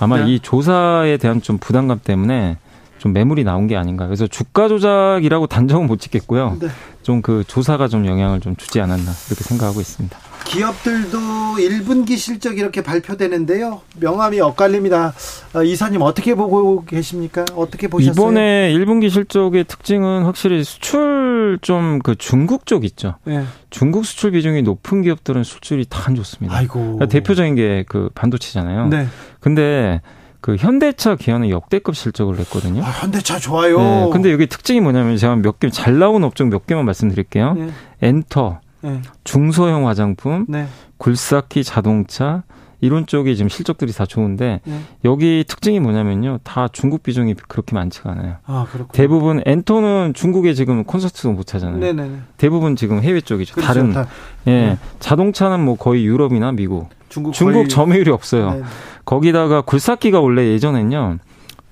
아마 0.00 0.24
네. 0.24 0.32
이 0.32 0.40
조사에 0.40 1.18
대한 1.18 1.42
좀 1.42 1.58
부담감 1.58 2.00
때문에 2.02 2.56
좀 3.04 3.12
매물이 3.12 3.44
나온 3.44 3.66
게 3.66 3.76
아닌가. 3.76 4.06
그래서 4.06 4.26
주가 4.26 4.66
조작이라고 4.66 5.46
단정은 5.46 5.86
못 5.86 6.00
짓겠고요. 6.00 6.56
네. 6.58 6.68
좀그 7.02 7.44
조사가 7.46 7.86
좀 7.88 8.06
영향을 8.06 8.40
좀 8.40 8.56
주지 8.56 8.80
않았나 8.80 9.10
이렇게 9.28 9.44
생각하고 9.44 9.78
있습니다. 9.82 10.16
기업들도 10.46 11.18
1분기 11.58 12.16
실적 12.16 12.56
이렇게 12.56 12.82
발표되는데요. 12.82 13.82
명함이 14.00 14.40
엇갈립니다. 14.40 15.12
어, 15.54 15.62
이사님 15.62 16.00
어떻게 16.00 16.34
보고 16.34 16.82
계십니까? 16.86 17.44
어떻게 17.54 17.88
보셨어요? 17.88 18.12
이번에 18.12 18.72
1분기 18.72 19.10
실적의 19.10 19.64
특징은 19.64 20.24
확실히 20.24 20.64
수출 20.64 21.58
좀 21.60 21.98
그 22.02 22.14
중국 22.16 22.64
쪽 22.64 22.86
있죠. 22.86 23.16
네. 23.24 23.44
중국 23.68 24.06
수출 24.06 24.30
비중이 24.30 24.62
높은 24.62 25.02
기업들은 25.02 25.44
수출이 25.44 25.84
다 25.90 26.04
안 26.06 26.14
좋습니다. 26.14 26.56
아이고. 26.56 26.80
그러니까 26.80 27.06
대표적인 27.06 27.54
게 27.54 27.84
그 27.86 28.08
반도체잖아요. 28.14 28.88
네. 28.88 29.06
근데 29.40 30.00
그 30.44 30.56
현대차 30.56 31.16
기아는 31.16 31.48
역대급 31.48 31.96
실적을 31.96 32.36
냈거든요. 32.36 32.82
아, 32.84 32.90
현대차 32.90 33.38
좋아요. 33.38 33.78
네, 33.78 34.10
근데 34.12 34.30
여기 34.30 34.46
특징이 34.46 34.78
뭐냐면 34.78 35.16
제가 35.16 35.36
몇 35.36 35.58
개 35.58 35.70
잘 35.70 35.98
나온 35.98 36.22
업종 36.22 36.50
몇 36.50 36.66
개만 36.66 36.84
말씀드릴게요. 36.84 37.54
네. 37.54 37.70
엔터, 38.02 38.60
네. 38.82 39.00
중소형 39.24 39.88
화장품, 39.88 40.44
네. 40.46 40.66
굴삭기 40.98 41.64
자동차 41.64 42.42
이런 42.82 43.06
쪽이 43.06 43.36
지금 43.36 43.48
실적들이 43.48 43.94
다 43.94 44.04
좋은데 44.04 44.60
네. 44.66 44.80
여기 45.06 45.46
특징이 45.48 45.80
뭐냐면요. 45.80 46.40
다 46.44 46.68
중국 46.70 47.02
비중이 47.02 47.36
그렇게 47.48 47.74
많지가 47.74 48.10
않아요. 48.10 48.34
아, 48.44 48.66
대부분 48.92 49.40
엔터는 49.46 50.12
중국에 50.12 50.52
지금 50.52 50.84
콘서트도 50.84 51.32
못 51.32 51.54
하잖아요. 51.54 51.78
네네네. 51.78 52.18
대부분 52.36 52.76
지금 52.76 53.00
해외 53.02 53.22
쪽이죠. 53.22 53.54
그렇죠. 53.54 53.66
다른 53.66 53.94
다. 53.94 54.06
예. 54.46 54.50
네. 54.50 54.78
자동차는 55.00 55.64
뭐 55.64 55.76
거의 55.76 56.04
유럽이나 56.04 56.52
미국. 56.52 56.90
중국, 57.08 57.32
중국 57.32 57.68
점유율이 57.68 58.10
없어요. 58.10 58.54
네. 58.54 58.62
거기다가 59.04 59.62
굴삭기가 59.62 60.20
원래 60.20 60.46
예전엔요. 60.48 61.18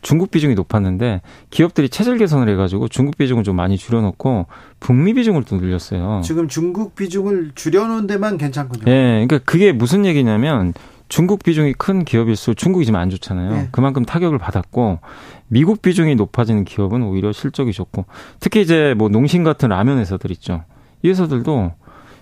중국 0.02 0.32
비중이 0.32 0.54
높았는데 0.56 1.22
기업들이 1.50 1.88
체질 1.88 2.18
개선을 2.18 2.48
해가지고 2.48 2.88
중국 2.88 3.16
비중을 3.16 3.44
좀 3.44 3.54
많이 3.54 3.78
줄여놓고 3.78 4.46
북미 4.80 5.14
비중을 5.14 5.44
또 5.44 5.56
늘렸어요. 5.56 6.22
지금 6.24 6.48
중국 6.48 6.96
비중을 6.96 7.52
줄여놓은 7.54 8.08
데만 8.08 8.36
괜찮군요. 8.36 8.84
네, 8.84 9.24
그러니까 9.26 9.38
그게 9.44 9.70
무슨 9.70 10.04
얘기냐면 10.04 10.74
중국 11.08 11.42
비중이 11.44 11.74
큰 11.74 12.04
기업일수록 12.04 12.56
중국이 12.56 12.84
지금 12.84 12.98
안 12.98 13.10
좋잖아요. 13.10 13.50
네. 13.52 13.68
그만큼 13.70 14.04
타격을 14.04 14.38
받았고 14.38 14.98
미국 15.46 15.82
비중이 15.82 16.16
높아지는 16.16 16.64
기업은 16.64 17.02
오히려 17.02 17.32
실적이 17.32 17.72
좋고 17.72 18.06
특히 18.40 18.62
이제 18.62 18.94
뭐 18.96 19.08
농심 19.08 19.44
같은 19.44 19.68
라면 19.68 19.98
회사들 19.98 20.32
있죠. 20.32 20.64
이 21.02 21.10
회사들도 21.10 21.72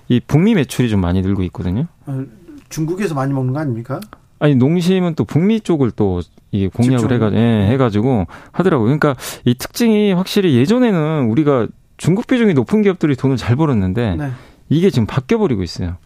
이 0.08 0.20
북미 0.26 0.54
매출이 0.54 0.90
좀 0.90 1.00
많이 1.00 1.22
늘고 1.22 1.44
있거든요. 1.44 1.86
어, 2.06 2.24
중국에서 2.68 3.14
많이 3.14 3.32
먹는 3.32 3.54
거 3.54 3.60
아닙니까? 3.60 4.00
아니 4.40 4.54
농심은 4.56 5.14
또 5.14 5.24
북미 5.24 5.60
쪽을 5.60 5.92
또 5.92 6.22
이게 6.50 6.66
공략을 6.68 7.12
해가 7.12 7.32
예, 7.34 7.68
해가지고 7.70 8.26
하더라고요. 8.50 8.86
그러니까 8.86 9.14
이 9.44 9.54
특징이 9.54 10.12
확실히 10.12 10.56
예전에는 10.56 11.28
우리가 11.30 11.68
중국 11.98 12.26
비중이 12.26 12.54
높은 12.54 12.82
기업들이 12.82 13.14
돈을 13.14 13.36
잘 13.36 13.54
벌었는데 13.54 14.16
네. 14.16 14.30
이게 14.70 14.90
지금 14.90 15.06
바뀌어 15.06 15.38
버리고 15.38 15.62
있어요. 15.62 15.96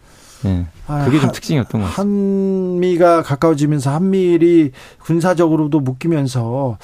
예. 0.47 0.67
아, 0.87 1.05
그게 1.05 1.21
좀 1.21 1.31
특징이었던 1.33 1.81
것 1.81 1.87
같아요. 1.87 2.03
한미가 2.03 3.23
가까워지면서 3.23 3.93
한미일이 3.93 4.73
군사적으로도 5.01 5.81
묶이면서 5.81 6.77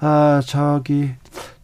아 0.00 0.40
저기 0.44 1.10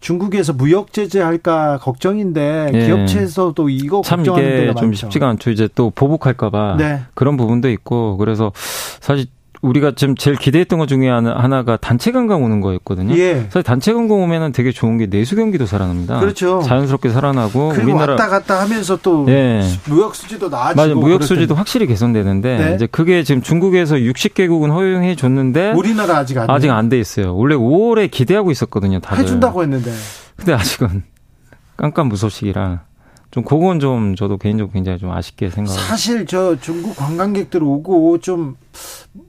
중국에서 0.01 0.53
무역 0.53 0.93
제재할까 0.93 1.79
걱정인데 1.79 2.71
예. 2.73 2.87
기업체에서도 2.87 3.69
이거 3.69 4.03
참 4.05 4.25
이게 4.25 4.73
좀 4.75 4.93
쉽지가 4.93 5.29
않죠. 5.29 5.51
이제 5.51 5.69
또 5.75 5.91
보복할까봐 5.91 6.77
네. 6.79 7.03
그런 7.15 7.37
부분도 7.37 7.71
있고 7.71 8.17
그래서 8.17 8.53
사실 9.01 9.27
우리가 9.63 9.93
지금 9.95 10.15
제일 10.17 10.37
기대했던 10.37 10.79
것 10.79 10.87
중에 10.87 11.09
하나가 11.09 11.77
단체 11.77 12.13
관광 12.13 12.43
오는 12.43 12.61
거였거든요. 12.63 13.15
예. 13.19 13.43
사실 13.51 13.63
단체 13.63 13.93
관광 13.93 14.23
오면은 14.23 14.53
되게 14.53 14.73
좋은 14.73 14.97
게 14.97 15.07
내수 15.07 15.37
경기도 15.37 15.67
살아납니다. 15.67 16.19
그렇죠. 16.19 16.63
자연스럽게 16.63 17.11
살아나고 17.11 17.69
우리나라 17.69 18.13
왔다 18.13 18.29
갔다 18.29 18.61
하면서 18.61 18.97
또 19.03 19.27
예. 19.29 19.63
무역 19.87 20.15
수지도 20.15 20.49
나아지고 20.49 20.81
맞아요. 20.83 20.95
무역 20.97 21.23
수지도 21.25 21.55
확실히 21.55 21.87
개선되는데 21.87 22.57
네. 22.59 22.75
이제 22.75 22.87
그게 22.87 23.23
지금 23.23 23.43
중국에서 23.43 23.97
60개국은 23.97 24.71
허용해 24.73 25.15
줬는데 25.17 25.73
우리나라 25.73 26.17
아직 26.19 26.39
안 26.39 26.49
아직 26.49 26.71
안 26.71 26.89
돼 26.89 26.99
있어요. 26.99 27.37
원래 27.37 27.55
5월에 27.55 28.11
기대하고 28.11 28.51
있었거든요. 28.51 29.01
다들. 29.01 29.25
해준다고 29.25 29.63
했는데. 29.63 29.93
근데 30.37 30.55
아직은 30.55 31.03
깜깜 31.77 32.09
무소식이라 32.09 32.81
좀 33.31 33.45
그건 33.45 33.79
좀 33.79 34.17
저도 34.17 34.39
개인적으로 34.39 34.73
굉장히 34.73 34.99
좀 34.99 35.13
아쉽게 35.13 35.51
생각합니다. 35.51 35.89
사실 35.89 36.27
저 36.27 36.57
중국 36.61 36.97
관광객들 36.97 37.63
오고 37.63 38.19
좀 38.19 38.57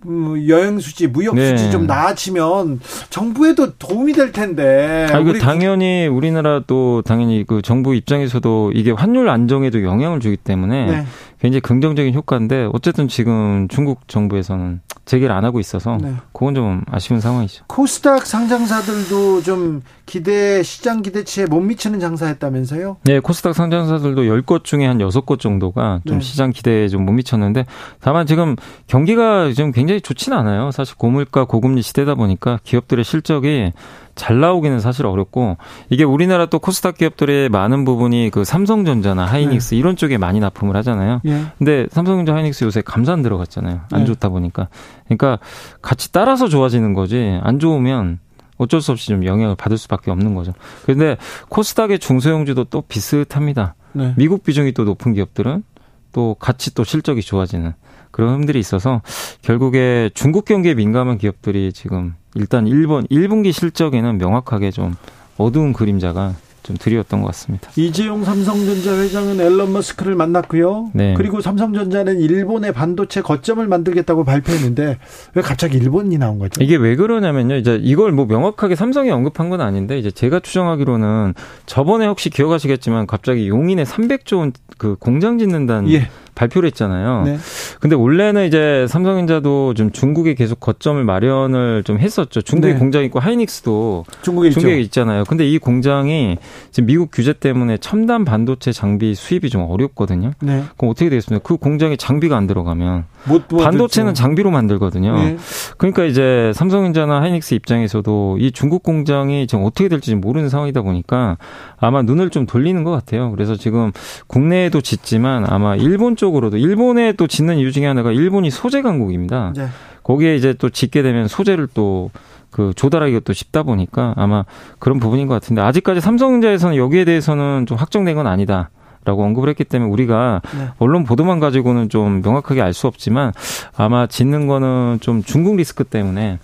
음, 0.05 0.47
여행 0.47 0.79
수지, 0.79 1.07
무역 1.07 1.35
네. 1.35 1.55
수지 1.55 1.71
좀 1.71 1.85
나아지면 1.85 2.79
정부에도 3.09 3.75
도움이 3.77 4.13
될 4.13 4.31
텐데. 4.31 5.07
아, 5.11 5.21
그 5.23 5.37
당연히 5.37 6.07
우리나라도 6.07 7.03
당연히 7.03 7.43
그 7.47 7.61
정부 7.61 7.93
입장에서도 7.93 8.71
이게 8.73 8.91
환율 8.91 9.29
안정에도 9.29 9.83
영향을 9.83 10.19
주기 10.19 10.37
때문에 10.37 10.85
네. 10.85 11.05
굉장히 11.41 11.61
긍정적인 11.61 12.13
효과인데 12.13 12.69
어쨌든 12.71 13.07
지금 13.07 13.67
중국 13.67 14.07
정부에서는 14.07 14.81
재개를 15.05 15.33
안 15.35 15.43
하고 15.43 15.59
있어서 15.59 15.97
네. 15.99 16.13
그건 16.31 16.53
좀 16.53 16.83
아쉬운 16.89 17.19
상황이죠. 17.19 17.65
코스닥 17.67 18.27
상장사들도 18.27 19.41
좀 19.41 19.81
기대 20.05 20.61
시장 20.61 21.01
기대치에 21.01 21.47
못 21.47 21.59
미치는 21.61 21.99
장사했다면서요? 21.99 22.97
네, 23.05 23.19
코스닥 23.19 23.55
상장사들도 23.55 24.21
10곳 24.21 24.63
중에 24.63 24.85
한 24.85 24.99
6곳 24.99 25.39
정도가 25.39 26.01
좀 26.05 26.19
네. 26.19 26.23
시장 26.23 26.51
기대에 26.51 26.87
좀 26.87 27.01
못 27.01 27.13
미쳤는데 27.13 27.65
다만 27.99 28.27
지금 28.27 28.55
경기가 28.85 29.51
지금 29.53 29.71
굉장히 29.71 30.01
좋지는 30.01 30.37
않아요. 30.37 30.69
사실 30.69 30.95
고물가 30.95 31.45
고금리 31.45 31.81
시대다 31.81 32.13
보니까 32.13 32.59
기업들의 32.63 33.03
실적이 33.03 33.73
잘 34.21 34.39
나오기는 34.39 34.79
사실 34.79 35.07
어렵고 35.07 35.57
이게 35.89 36.03
우리나라 36.03 36.45
또 36.45 36.59
코스닥 36.59 36.95
기업들의 36.97 37.49
많은 37.49 37.85
부분이 37.85 38.29
그 38.31 38.43
삼성전자나 38.43 39.25
하이닉스 39.25 39.71
네. 39.71 39.79
이런 39.79 39.95
쪽에 39.95 40.19
많이 40.19 40.39
납품을 40.39 40.75
하잖아요. 40.75 41.21
예. 41.25 41.45
근데 41.57 41.87
삼성전자 41.89 42.35
하이닉스 42.35 42.65
요새 42.65 42.81
감산 42.81 43.23
들어갔잖아요. 43.23 43.81
안 43.91 43.99
네. 44.01 44.05
좋다 44.05 44.29
보니까. 44.29 44.67
그러니까 45.05 45.39
같이 45.81 46.11
따라서 46.11 46.47
좋아지는 46.47 46.93
거지 46.93 47.39
안 47.41 47.57
좋으면 47.57 48.19
어쩔 48.57 48.79
수 48.79 48.91
없이 48.91 49.07
좀 49.07 49.25
영향을 49.25 49.55
받을 49.55 49.79
수밖에 49.79 50.11
없는 50.11 50.35
거죠. 50.35 50.53
그런데 50.83 51.17
코스닥의 51.49 51.97
중소형주도 51.97 52.65
또 52.65 52.81
비슷합니다. 52.81 53.73
네. 53.93 54.13
미국 54.17 54.43
비중이 54.43 54.73
또 54.73 54.83
높은 54.83 55.13
기업들은 55.13 55.63
또 56.11 56.35
같이 56.35 56.75
또 56.75 56.83
실적이 56.83 57.23
좋아지는 57.23 57.73
그런 58.21 58.35
흠들이 58.35 58.59
있어서 58.59 59.01
결국에 59.41 60.11
중국 60.13 60.45
경기에 60.45 60.75
민감한 60.75 61.17
기업들이 61.17 61.73
지금 61.73 62.13
일단 62.35 62.65
1번 62.65 63.09
1분기 63.09 63.51
실적에는 63.51 64.19
명확하게 64.19 64.69
좀 64.69 64.95
어두운 65.39 65.73
그림자가 65.73 66.35
좀 66.61 66.77
드리웠던 66.77 67.21
것 67.21 67.25
같습니다. 67.29 67.71
이재용 67.75 68.23
삼성전자 68.23 68.95
회장은 68.95 69.41
앨런 69.41 69.73
머스크를 69.73 70.13
만났고요. 70.13 70.91
네. 70.93 71.15
그리고 71.17 71.41
삼성전자는 71.41 72.19
일본의 72.19 72.73
반도체 72.73 73.23
거점을 73.23 73.65
만들겠다고 73.65 74.23
발표했는데 74.23 74.99
왜 75.33 75.41
갑자기 75.41 75.79
일본이 75.79 76.19
나온 76.19 76.37
거죠? 76.37 76.61
이게 76.63 76.75
왜 76.75 76.95
그러냐면요. 76.95 77.55
이제 77.55 77.79
이걸 77.81 78.11
뭐 78.11 78.27
명확하게 78.27 78.75
삼성이 78.75 79.09
언급한 79.09 79.49
건 79.49 79.61
아닌데 79.61 79.97
이제 79.97 80.11
제가 80.11 80.41
추정하기로는 80.41 81.33
저번에 81.65 82.05
혹시 82.05 82.29
기억하시겠지만 82.29 83.07
갑자기 83.07 83.47
용인에 83.49 83.83
300조 83.83 84.37
원 84.37 84.51
그 84.81 84.95
공장 84.95 85.37
짓는다는 85.37 85.91
예. 85.91 86.09
발표를 86.35 86.67
했잖아요. 86.67 87.23
네. 87.25 87.37
근데 87.79 87.95
원래는 87.95 88.47
이제 88.47 88.85
삼성전자도 88.87 89.73
좀 89.73 89.91
중국에 89.91 90.33
계속 90.33 90.59
거점을 90.59 91.03
마련을 91.03 91.83
좀 91.83 91.99
했었죠. 91.99 92.41
중국에 92.41 92.73
네. 92.73 92.79
공장 92.79 93.03
있고 93.03 93.19
하이닉스도 93.19 94.05
중국에, 94.21 94.49
중국에 94.49 94.79
있잖아요. 94.81 95.23
근데 95.25 95.47
이 95.47 95.57
공장이 95.57 96.37
지금 96.71 96.87
미국 96.87 97.09
규제 97.11 97.33
때문에 97.33 97.77
첨단 97.77 98.25
반도체 98.25 98.71
장비 98.71 99.15
수입이 99.15 99.49
좀 99.49 99.63
어렵거든요. 99.69 100.31
네. 100.41 100.63
그럼 100.77 100.91
어떻게 100.91 101.09
되겠습니까? 101.09 101.47
그 101.47 101.57
공장에 101.57 101.95
장비가 101.95 102.37
안 102.37 102.47
들어가면 102.47 103.05
반도체는 103.49 104.13
장비로 104.13 104.51
만들거든요. 104.51 105.15
네. 105.15 105.37
그러니까 105.77 106.05
이제 106.05 106.51
삼성전자나 106.55 107.21
하이닉스 107.21 107.53
입장에서도 107.53 108.37
이 108.39 108.51
중국 108.51 108.83
공장이 108.83 109.47
지금 109.47 109.63
어떻게 109.65 109.87
될지 109.89 110.15
모르는 110.15 110.49
상황이다 110.49 110.81
보니까 110.81 111.37
아마 111.77 112.01
눈을 112.01 112.29
좀 112.29 112.45
돌리는 112.45 112.83
것 112.83 112.91
같아요. 112.91 113.31
그래서 113.31 113.55
지금 113.55 113.91
국내에도 114.27 114.81
짓지만 114.81 115.45
아마 115.47 115.75
일본 115.75 116.15
쪽으로도 116.15 116.57
일본에 116.57 117.13
또 117.13 117.27
짓는 117.27 117.57
이유 117.57 117.71
중에 117.71 117.85
하나가 117.85 118.11
일본이 118.11 118.49
소재 118.49 118.81
강국입니다. 118.81 119.53
네. 119.55 119.67
거기에 120.03 120.35
이제 120.35 120.53
또 120.53 120.69
짓게 120.69 121.01
되면 121.01 121.27
소재를 121.27 121.67
또 121.73 122.09
그 122.51 122.73
조달하기가 122.75 123.21
또 123.23 123.33
쉽다 123.33 123.63
보니까 123.63 124.13
아마 124.17 124.43
그런 124.77 124.99
부분인 124.99 125.27
것 125.27 125.33
같은데 125.33 125.61
아직까지 125.61 126.01
삼성전자에서는 126.01 126.75
여기에 126.75 127.05
대해서는 127.05 127.65
좀 127.65 127.77
확정된 127.77 128.15
건 128.15 128.27
아니다. 128.27 128.69
라고 129.03 129.23
언급을 129.23 129.49
했기 129.49 129.63
때문에 129.63 129.91
우리가 129.91 130.41
네. 130.57 130.67
언론 130.77 131.03
보도만 131.03 131.39
가지고는 131.39 131.89
좀 131.89 132.21
명확하게 132.21 132.61
알 132.61 132.71
수 132.73 132.87
없지만 132.87 133.33
아마 133.75 134.07
짓는 134.07 134.47
거는 134.47 134.99
좀 135.01 135.23
중국 135.23 135.55
리스크 135.57 135.83
때문에 135.83 136.39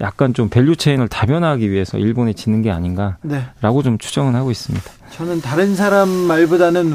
약간 0.00 0.34
좀 0.34 0.48
value 0.48 0.76
chain을 0.76 1.08
다변화하기 1.08 1.70
위해서 1.70 1.98
일본에 1.98 2.32
짓는 2.32 2.62
게 2.62 2.70
아닌가라고 2.70 3.18
네. 3.22 3.42
좀 3.82 3.98
추정은 3.98 4.34
하고 4.34 4.50
있습니다. 4.50 4.84
저는 5.10 5.40
다른 5.40 5.74
사람 5.74 6.08
말보다는 6.08 6.90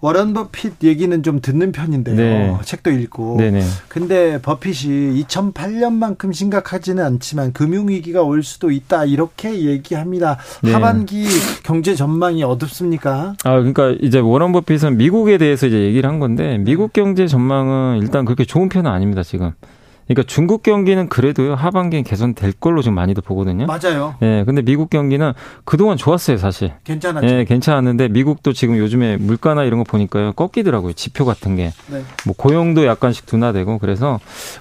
워런 0.00 0.32
버핏 0.32 0.84
얘기는 0.84 1.22
좀 1.22 1.40
듣는 1.40 1.72
편인데요. 1.72 2.16
네. 2.16 2.56
책도 2.64 2.90
읽고. 2.90 3.36
네네. 3.38 3.62
근데 3.88 4.40
버핏이 4.40 5.24
2008년만큼 5.24 6.32
심각하지는 6.32 7.04
않지만 7.04 7.52
금융위기가 7.52 8.22
올 8.22 8.42
수도 8.44 8.70
있다. 8.70 9.04
이렇게 9.04 9.64
얘기합니다. 9.64 10.38
네. 10.62 10.72
하반기 10.72 11.26
경제 11.64 11.94
전망이 11.96 12.44
어둡습니까? 12.44 13.34
아, 13.42 13.50
그러니까 13.58 13.96
이제 14.00 14.20
워런 14.20 14.52
버핏은 14.52 14.96
미국에 14.96 15.36
대해서 15.36 15.66
이제 15.66 15.80
얘기를 15.80 16.08
한 16.08 16.20
건데 16.20 16.58
미국 16.58 16.92
경제 16.92 17.26
전망은 17.26 17.98
일단 17.98 18.24
그렇게 18.24 18.44
좋은 18.44 18.68
편은 18.68 18.90
아닙니다, 18.90 19.22
지금. 19.24 19.52
그러니까 20.08 20.22
중국 20.26 20.62
경기는 20.62 21.08
그래도요 21.08 21.54
하반기엔 21.54 22.02
개선될 22.02 22.52
걸로 22.52 22.80
좀 22.82 22.94
많이들 22.94 23.22
보거든요. 23.22 23.66
맞아요. 23.66 24.14
예, 24.22 24.42
근데 24.44 24.62
미국 24.62 24.88
경기는 24.88 25.34
그동안 25.64 25.96
좋았어요 25.98 26.38
사실. 26.38 26.72
괜찮았죠. 26.84 27.26
예, 27.28 27.44
괜찮았는데 27.44 28.08
미국도 28.08 28.54
지금 28.54 28.78
요즘에 28.78 29.18
물가나 29.18 29.64
이런 29.64 29.78
거 29.78 29.84
보니까요 29.84 30.32
꺾이더라고요 30.32 30.94
지표 30.94 31.24
같은 31.26 31.56
게. 31.56 31.72
네. 31.88 32.02
뭐 32.24 32.34
고용도 32.36 32.86
약간씩 32.86 33.26
둔화되고 33.26 33.78
그래서 33.78 34.18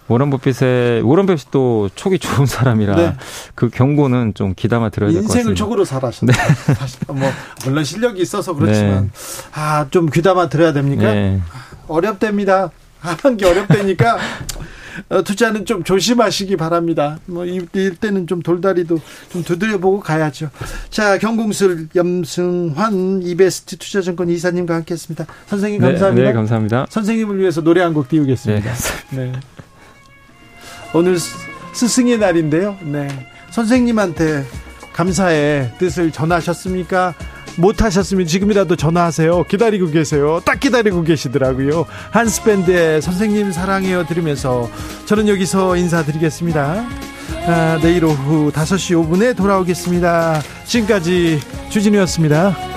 워런 0.09 0.29
버핏의 0.29 1.01
워런 1.03 1.25
버핏도 1.25 1.91
촉이 1.95 2.19
좋은 2.19 2.45
사람이라 2.45 2.95
네. 2.95 3.13
그 3.55 3.69
경고는 3.69 4.33
좀 4.33 4.53
기담아 4.53 4.89
들어야 4.89 5.11
될 5.11 5.21
것 5.21 5.27
같습니다. 5.29 5.39
인생을 5.39 5.55
촉으로 5.55 5.85
살았습니 5.85 6.31
네. 6.33 6.37
사실 6.75 6.99
뭐 7.07 7.29
물론 7.63 7.85
실력이 7.85 8.21
있어서 8.21 8.53
그렇지만 8.53 9.11
네. 9.13 9.59
아좀 9.61 10.09
귀담아 10.09 10.49
들어야 10.49 10.73
됩니까? 10.73 11.13
네. 11.13 11.39
어렵답니다. 11.87 12.69
하반기 12.99 13.45
어렵다니까 13.45 14.15
어, 14.15 14.19
투자는 15.25 15.65
좀 15.65 15.83
조심하시기 15.83 16.55
바랍니다. 16.57 17.19
뭐 17.25 17.45
이럴 17.45 17.95
때는 17.95 18.27
좀 18.27 18.41
돌다리도 18.41 18.99
좀 19.29 19.43
두드려보고 19.43 19.99
가야죠. 19.99 20.49
자, 20.89 21.17
경공술 21.17 21.89
염승환 21.95 23.21
이베스트 23.23 23.77
투자증권 23.77 24.29
이사님과 24.29 24.75
함께했습니다. 24.75 25.25
선생님 25.47 25.81
네, 25.81 25.87
감사합니다. 25.91 26.21
네, 26.23 26.27
네, 26.29 26.33
감사합니다. 26.33 26.85
선생님을 26.89 27.39
위해서 27.39 27.61
노래 27.61 27.81
한 27.81 27.93
곡 27.93 28.09
띄우겠습니다. 28.09 28.73
네. 29.11 29.17
네. 29.17 29.31
오늘 30.93 31.17
스승의 31.73 32.17
날인데요. 32.17 32.77
네. 32.83 33.07
선생님한테 33.51 34.45
감사의 34.93 35.73
뜻을 35.77 36.11
전하셨습니까? 36.11 37.13
못하셨으면 37.57 38.25
지금이라도 38.27 38.75
전화하세요. 38.75 39.43
기다리고 39.43 39.89
계세요. 39.89 40.41
딱 40.45 40.59
기다리고 40.59 41.03
계시더라고요. 41.03 41.85
한스밴드의 42.11 43.01
선생님 43.01 43.51
사랑해요 43.51 44.05
들으면서 44.05 44.69
저는 45.05 45.27
여기서 45.27 45.75
인사드리겠습니다. 45.75 46.85
아, 47.47 47.79
내일 47.81 48.05
오후 48.05 48.51
5시 48.51 48.95
5분에 48.95 49.35
돌아오겠습니다. 49.35 50.41
지금까지 50.65 51.39
주진우였습니다. 51.69 52.76